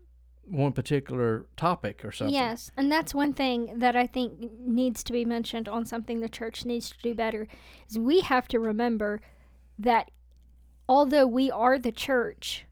one 0.44 0.72
particular 0.72 1.46
topic 1.56 2.04
or 2.04 2.12
something. 2.12 2.34
Yes, 2.34 2.70
and 2.76 2.90
that's 2.90 3.14
one 3.14 3.32
thing 3.32 3.78
that 3.78 3.96
I 3.96 4.06
think 4.06 4.50
needs 4.60 5.02
to 5.04 5.12
be 5.12 5.24
mentioned 5.24 5.68
on 5.68 5.86
something 5.86 6.20
the 6.20 6.28
church 6.28 6.64
needs 6.64 6.90
to 6.90 6.98
do 7.02 7.14
better 7.14 7.46
is 7.88 7.98
we 7.98 8.20
have 8.20 8.48
to 8.48 8.58
remember 8.58 9.20
that 9.78 10.10
although 10.88 11.26
we 11.26 11.50
are 11.50 11.78
the 11.78 11.92
church, 11.92 12.66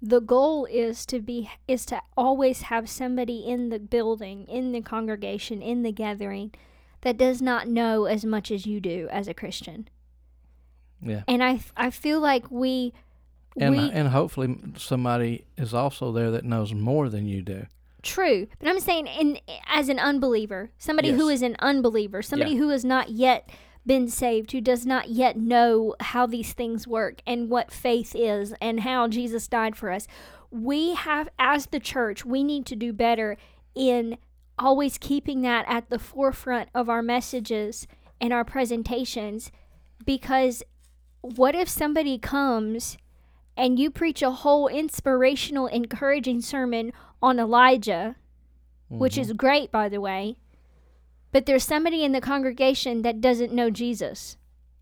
the 0.00 0.20
goal 0.20 0.66
is 0.66 1.04
to 1.06 1.20
be 1.20 1.50
is 1.66 1.84
to 1.86 2.00
always 2.16 2.62
have 2.62 2.88
somebody 2.88 3.38
in 3.38 3.70
the 3.70 3.78
building, 3.78 4.46
in 4.46 4.72
the 4.72 4.80
congregation, 4.80 5.62
in 5.62 5.82
the 5.82 5.92
gathering 5.92 6.52
that 7.04 7.16
does 7.16 7.40
not 7.40 7.68
know 7.68 8.04
as 8.06 8.24
much 8.24 8.50
as 8.50 8.66
you 8.66 8.80
do 8.80 9.08
as 9.10 9.28
a 9.28 9.34
Christian. 9.34 9.88
yeah 11.02 11.22
And 11.28 11.42
I 11.44 11.60
I 11.76 11.90
feel 11.90 12.20
like 12.20 12.50
we 12.50 12.92
and 13.56 13.76
we 13.76 13.90
and 13.90 14.08
hopefully 14.08 14.56
somebody 14.76 15.44
is 15.56 15.72
also 15.72 16.10
there 16.12 16.30
that 16.32 16.44
knows 16.44 16.72
more 16.74 17.08
than 17.08 17.26
you 17.26 17.42
do 17.42 17.66
True, 18.02 18.48
but 18.58 18.68
I'm 18.68 18.80
saying 18.80 19.06
in 19.06 19.38
as 19.66 19.88
an 19.88 19.98
unbeliever, 19.98 20.68
somebody 20.76 21.12
who 21.12 21.28
Yes. 21.30 21.36
is 21.36 21.42
an 21.42 21.56
unbeliever, 21.60 22.20
somebody 22.20 22.50
Yeah. 22.50 22.58
who 22.58 22.68
has 22.68 22.84
not 22.84 23.08
yet 23.08 23.48
been 23.86 24.08
saved, 24.08 24.52
who 24.52 24.60
does 24.60 24.84
not 24.84 25.08
yet 25.08 25.38
know 25.38 25.94
how 26.00 26.26
these 26.26 26.52
things 26.52 26.86
work 26.86 27.22
and 27.26 27.48
what 27.48 27.70
faith 27.72 28.14
is 28.14 28.52
and 28.60 28.80
how 28.80 29.08
Jesus 29.08 29.48
died 29.48 29.74
for 29.74 29.90
us. 29.90 30.06
We 30.50 30.92
have 30.92 31.30
as 31.38 31.64
the 31.66 31.80
church, 31.80 32.26
we 32.26 32.44
need 32.44 32.66
to 32.66 32.76
do 32.76 32.92
better 32.92 33.38
in 33.74 34.18
always 34.58 34.98
keeping 34.98 35.42
that 35.42 35.64
at 35.68 35.90
the 35.90 35.98
forefront 35.98 36.68
of 36.74 36.88
our 36.88 37.02
messages 37.02 37.86
and 38.20 38.32
our 38.32 38.44
presentations 38.44 39.50
because 40.04 40.62
what 41.20 41.54
if 41.54 41.68
somebody 41.68 42.18
comes 42.18 42.96
and 43.56 43.78
you 43.78 43.90
preach 43.90 44.22
a 44.22 44.30
whole 44.30 44.68
inspirational 44.68 45.66
encouraging 45.66 46.40
sermon 46.40 46.92
on 47.22 47.38
Elijah, 47.38 48.16
which 48.88 49.14
Mhm. 49.16 49.20
is 49.20 49.32
great, 49.32 49.70
by 49.72 49.88
the 49.88 50.00
way. 50.00 50.36
But 51.32 51.46
there's 51.46 51.64
somebody 51.64 52.04
in 52.04 52.12
the 52.12 52.20
congregation 52.20 53.02
that 53.02 53.20
doesn't 53.20 53.52
know 53.52 53.70
Jesus, 53.70 54.36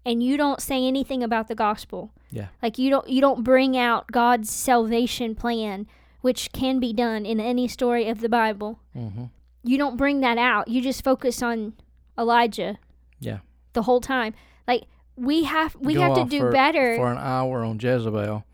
and 0.04 0.22
you 0.22 0.36
don't 0.36 0.60
say 0.60 0.84
anything 0.86 1.22
about 1.22 1.48
the 1.48 1.54
gospel. 1.54 2.10
Yeah. 2.30 2.48
Like 2.62 2.78
you 2.78 2.90
don't 2.90 3.08
you 3.08 3.20
don't 3.20 3.44
bring 3.44 3.76
out 3.76 4.10
God's 4.12 4.50
salvation 4.50 5.34
plan, 5.34 5.86
which 6.20 6.52
can 6.52 6.78
be 6.80 6.92
done 6.92 7.24
in 7.24 7.40
any 7.40 7.68
story 7.68 8.08
of 8.08 8.20
the 8.20 8.28
Bible. 8.28 8.80
Mhm. 8.96 9.30
You 9.64 9.78
don't 9.78 9.96
bring 9.96 10.20
that 10.20 10.38
out. 10.38 10.68
You 10.68 10.80
just 10.82 11.04
focus 11.04 11.42
on 11.42 11.74
Elijah. 12.18 12.78
Yeah. 13.20 13.38
The 13.74 13.82
whole 13.82 14.00
time, 14.00 14.34
like 14.66 14.84
we 15.16 15.44
have 15.44 15.76
we 15.76 15.94
Go 15.94 16.00
have 16.00 16.14
to 16.16 16.24
do 16.24 16.40
for- 16.40 16.50
better. 16.52 16.96
for 16.96 17.10
an 17.12 17.18
hour 17.18 17.62
on 17.64 17.78
Jezebel. 17.80 18.44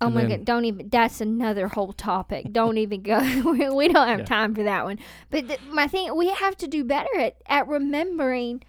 Oh 0.00 0.10
my 0.10 0.24
god! 0.26 0.44
Don't 0.44 0.64
even. 0.64 0.88
That's 0.88 1.20
another 1.20 1.68
whole 1.68 1.92
topic. 1.92 2.52
Don't 2.52 2.76
even 2.78 3.02
go. 3.02 3.18
we 3.52 3.86
don't 3.88 4.08
have 4.08 4.20
Yeah. 4.20 4.24
time 4.24 4.52
for 4.54 4.64
that 4.64 4.84
one. 4.84 4.98
But 5.30 5.46
th- 5.46 5.60
my 5.70 5.86
thing, 5.86 6.16
we 6.16 6.30
have 6.30 6.56
to 6.56 6.66
do 6.66 6.82
better 6.84 7.18
at, 7.20 7.36
at 7.46 7.68
remembering. 7.68 8.62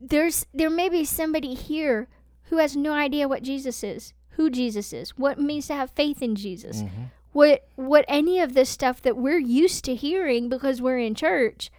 There's 0.00 0.46
there 0.52 0.70
may 0.70 0.88
be 0.88 1.04
somebody 1.04 1.54
here 1.54 2.08
who 2.44 2.58
has 2.58 2.76
no 2.76 2.92
idea 2.92 3.28
what 3.28 3.42
Jesus 3.42 3.82
is, 3.84 4.12
who 4.30 4.50
Jesus 4.50 4.92
is, 4.92 5.10
what 5.18 5.38
it 5.38 5.42
means 5.42 5.66
to 5.68 5.74
have 5.74 5.90
faith 5.90 6.22
in 6.22 6.34
Jesus, 6.34 6.82
Mhm. 6.82 7.10
What 7.32 7.66
what 7.76 8.04
any 8.08 8.40
of 8.40 8.54
this 8.54 8.68
stuff 8.70 9.02
that 9.02 9.16
we're 9.16 9.38
used 9.38 9.84
to 9.86 9.94
hearing 9.94 10.48
because 10.48 10.80
we're 10.82 10.98
in 10.98 11.14
church, 11.14 11.70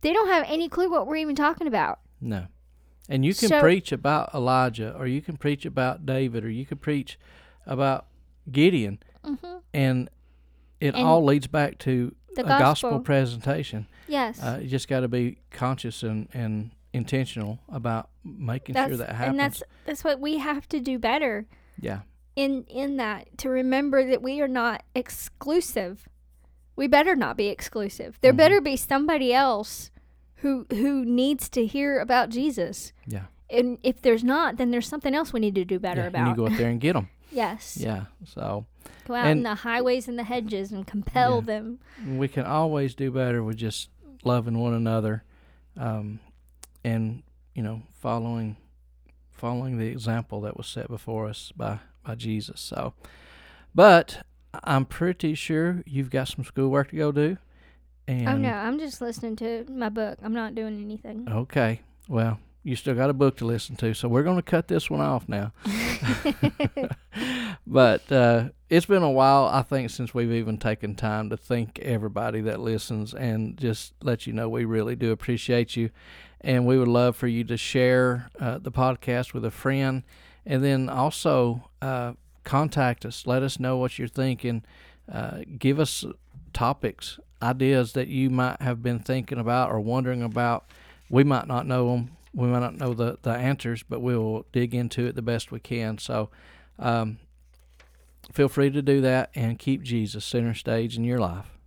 they 0.00 0.12
don't 0.12 0.28
have 0.28 0.44
any 0.48 0.68
clue 0.68 0.90
what 0.90 1.06
we're 1.06 1.16
even 1.16 1.34
talking 1.36 1.66
about. 1.66 2.00
No. 2.20 2.46
And 3.08 3.24
you 3.24 3.34
can 3.34 3.48
So- 3.48 3.60
preach 3.60 3.90
about 3.92 4.34
Elijah, 4.34 4.94
or 4.98 5.06
you 5.06 5.22
can 5.22 5.36
preach 5.36 5.64
about 5.64 6.04
David, 6.04 6.44
or 6.44 6.50
you 6.50 6.66
can 6.66 6.78
preach 6.78 7.18
about 7.66 8.06
Gideon, 8.50 8.98
hmm 9.24 9.34
and 9.74 10.08
it 10.80 10.94
And 10.94 11.04
all 11.06 11.24
leads 11.24 11.46
back 11.48 11.78
to 11.80 12.14
The 12.36 12.42
a 12.44 12.48
gospel, 12.48 12.90
gospel. 12.90 13.00
presentation. 13.00 13.86
Yes. 14.06 14.40
Uh, 14.42 14.58
you 14.62 14.68
just 14.68 14.88
got 14.88 15.00
to 15.00 15.08
be 15.08 15.38
conscious 15.50 16.02
and, 16.02 16.28
and 16.32 16.70
intentional 16.92 17.58
about 17.68 18.10
making 18.24 18.74
that's, 18.74 18.88
sure 18.88 18.96
that 18.98 19.10
happens. 19.10 19.30
and 19.30 19.40
that's 19.40 19.62
that's 19.84 20.04
what 20.04 20.20
we 20.20 20.38
have 20.38 20.66
to 20.68 20.80
do 20.80 20.98
better 20.98 21.46
yeah, 21.80 22.00
in 22.38 22.64
in 22.68 22.96
that 22.98 23.36
to 23.38 23.48
remember 23.50 24.04
that 24.08 24.22
we 24.22 24.40
are 24.40 24.48
not 24.48 24.84
exclusive. 24.94 26.08
We 26.76 26.86
better 26.86 27.16
not 27.16 27.36
be 27.36 27.48
exclusive. 27.48 28.18
There 28.20 28.32
Mhm. 28.32 28.36
better 28.36 28.60
be 28.60 28.76
somebody 28.76 29.32
else 29.34 29.90
who 30.36 30.64
who 30.70 31.04
needs 31.04 31.48
to 31.50 31.66
hear 31.66 31.98
about 31.98 32.30
Jesus. 32.30 32.92
yeah. 33.06 33.24
And 33.50 33.78
if 33.82 34.02
there's 34.02 34.22
not, 34.22 34.56
then 34.58 34.70
there's 34.70 34.86
something 34.86 35.14
else 35.14 35.32
we 35.32 35.40
need 35.40 35.54
to 35.56 35.64
do 35.64 35.78
better 35.78 36.02
yeah. 36.02 36.06
about. 36.08 36.20
And 36.20 36.28
you 36.30 36.36
go 36.36 36.52
out 36.52 36.58
there 36.58 36.68
and 36.68 36.78
get 36.80 36.92
them. 36.92 37.08
yes. 37.32 37.76
yeah. 37.80 38.04
So 38.24 38.66
Go 39.06 39.14
out 39.14 39.28
in 39.28 39.42
the 39.42 39.54
highways 39.54 40.06
and 40.06 40.18
the 40.18 40.24
hedges 40.24 40.70
and 40.70 40.86
compel 40.86 41.36
Yeah. 41.36 41.40
them. 41.52 41.78
we 42.06 42.28
can 42.28 42.44
always 42.44 42.94
do 42.94 43.10
better 43.10 43.42
with 43.42 43.56
just 43.56 43.88
loving 44.22 44.58
one 44.58 44.74
another, 44.74 45.24
um, 45.76 46.20
and 46.84 47.22
you 47.54 47.62
know 47.62 47.82
following 47.94 48.56
following 49.32 49.78
the 49.78 49.86
example 49.86 50.40
that 50.42 50.56
was 50.56 50.66
set 50.66 50.88
before 50.88 51.26
us 51.26 51.52
by 51.56 51.78
by 52.04 52.14
Jesus. 52.14 52.60
So, 52.60 52.94
but 53.74 54.22
I'm 54.64 54.84
pretty 54.84 55.34
sure 55.34 55.82
you've 55.86 56.10
got 56.10 56.28
some 56.28 56.44
schoolwork 56.44 56.90
to 56.90 56.96
go 56.96 57.12
do. 57.12 57.38
And 58.06 58.28
oh 58.28 58.36
no, 58.36 58.52
I'm 58.52 58.78
just 58.78 59.00
listening 59.00 59.36
to 59.36 59.66
my 59.68 59.90
book. 59.90 60.18
I'm 60.22 60.32
not 60.32 60.54
doing 60.54 60.80
anything. 60.80 61.28
Okay. 61.30 61.82
Well, 62.08 62.40
you 62.64 62.74
still 62.74 62.94
got 62.94 63.10
a 63.10 63.14
book 63.14 63.36
to 63.38 63.44
listen 63.44 63.76
to, 63.76 63.94
so 63.94 64.08
we're 64.08 64.22
going 64.22 64.36
to 64.36 64.42
cut 64.42 64.68
this 64.68 64.90
one 64.90 65.00
off 65.00 65.28
now. 65.28 65.52
but 67.66 68.10
uh, 68.10 68.48
it's 68.68 68.86
been 68.86 69.02
a 69.02 69.10
while, 69.10 69.44
I 69.44 69.62
think, 69.62 69.90
since 69.90 70.14
we've 70.14 70.32
even 70.32 70.58
taken 70.58 70.94
time 70.94 71.30
to 71.30 71.36
thank 71.36 71.78
everybody 71.80 72.40
that 72.42 72.60
listens 72.60 73.14
and 73.14 73.56
just 73.56 73.92
let 74.02 74.26
you 74.26 74.32
know 74.32 74.48
we 74.48 74.64
really 74.64 74.96
do 74.96 75.12
appreciate 75.12 75.76
you. 75.76 75.90
And 76.40 76.66
we 76.66 76.78
would 76.78 76.88
love 76.88 77.16
for 77.16 77.26
you 77.26 77.44
to 77.44 77.56
share 77.56 78.30
uh, 78.40 78.58
the 78.58 78.72
podcast 78.72 79.34
with 79.34 79.44
a 79.44 79.50
friend 79.50 80.02
and 80.48 80.64
then 80.64 80.88
also 80.88 81.68
uh, 81.82 82.14
contact 82.42 83.04
us. 83.04 83.26
Let 83.26 83.42
us 83.42 83.60
know 83.60 83.76
what 83.76 83.98
you're 83.98 84.08
thinking. 84.08 84.64
Uh, 85.10 85.42
give 85.58 85.78
us 85.78 86.06
topics, 86.54 87.20
ideas 87.42 87.92
that 87.92 88.08
you 88.08 88.30
might 88.30 88.60
have 88.62 88.82
been 88.82 88.98
thinking 88.98 89.38
about 89.38 89.70
or 89.70 89.78
wondering 89.78 90.22
about. 90.22 90.64
We 91.10 91.22
might 91.22 91.46
not 91.46 91.66
know 91.66 91.90
them. 91.90 92.16
We 92.34 92.48
might 92.48 92.60
not 92.60 92.78
know 92.78 92.94
the, 92.94 93.18
the 93.22 93.30
answers, 93.30 93.82
but 93.82 94.00
we'll 94.00 94.46
dig 94.52 94.74
into 94.74 95.06
it 95.06 95.14
the 95.14 95.22
best 95.22 95.52
we 95.52 95.60
can. 95.60 95.98
So 95.98 96.30
um, 96.78 97.18
feel 98.32 98.48
free 98.48 98.70
to 98.70 98.80
do 98.82 99.02
that 99.02 99.30
and 99.34 99.58
keep 99.58 99.82
Jesus 99.82 100.24
center 100.24 100.54
stage 100.54 100.96
in 100.96 101.04
your 101.04 101.18
life. 101.18 101.57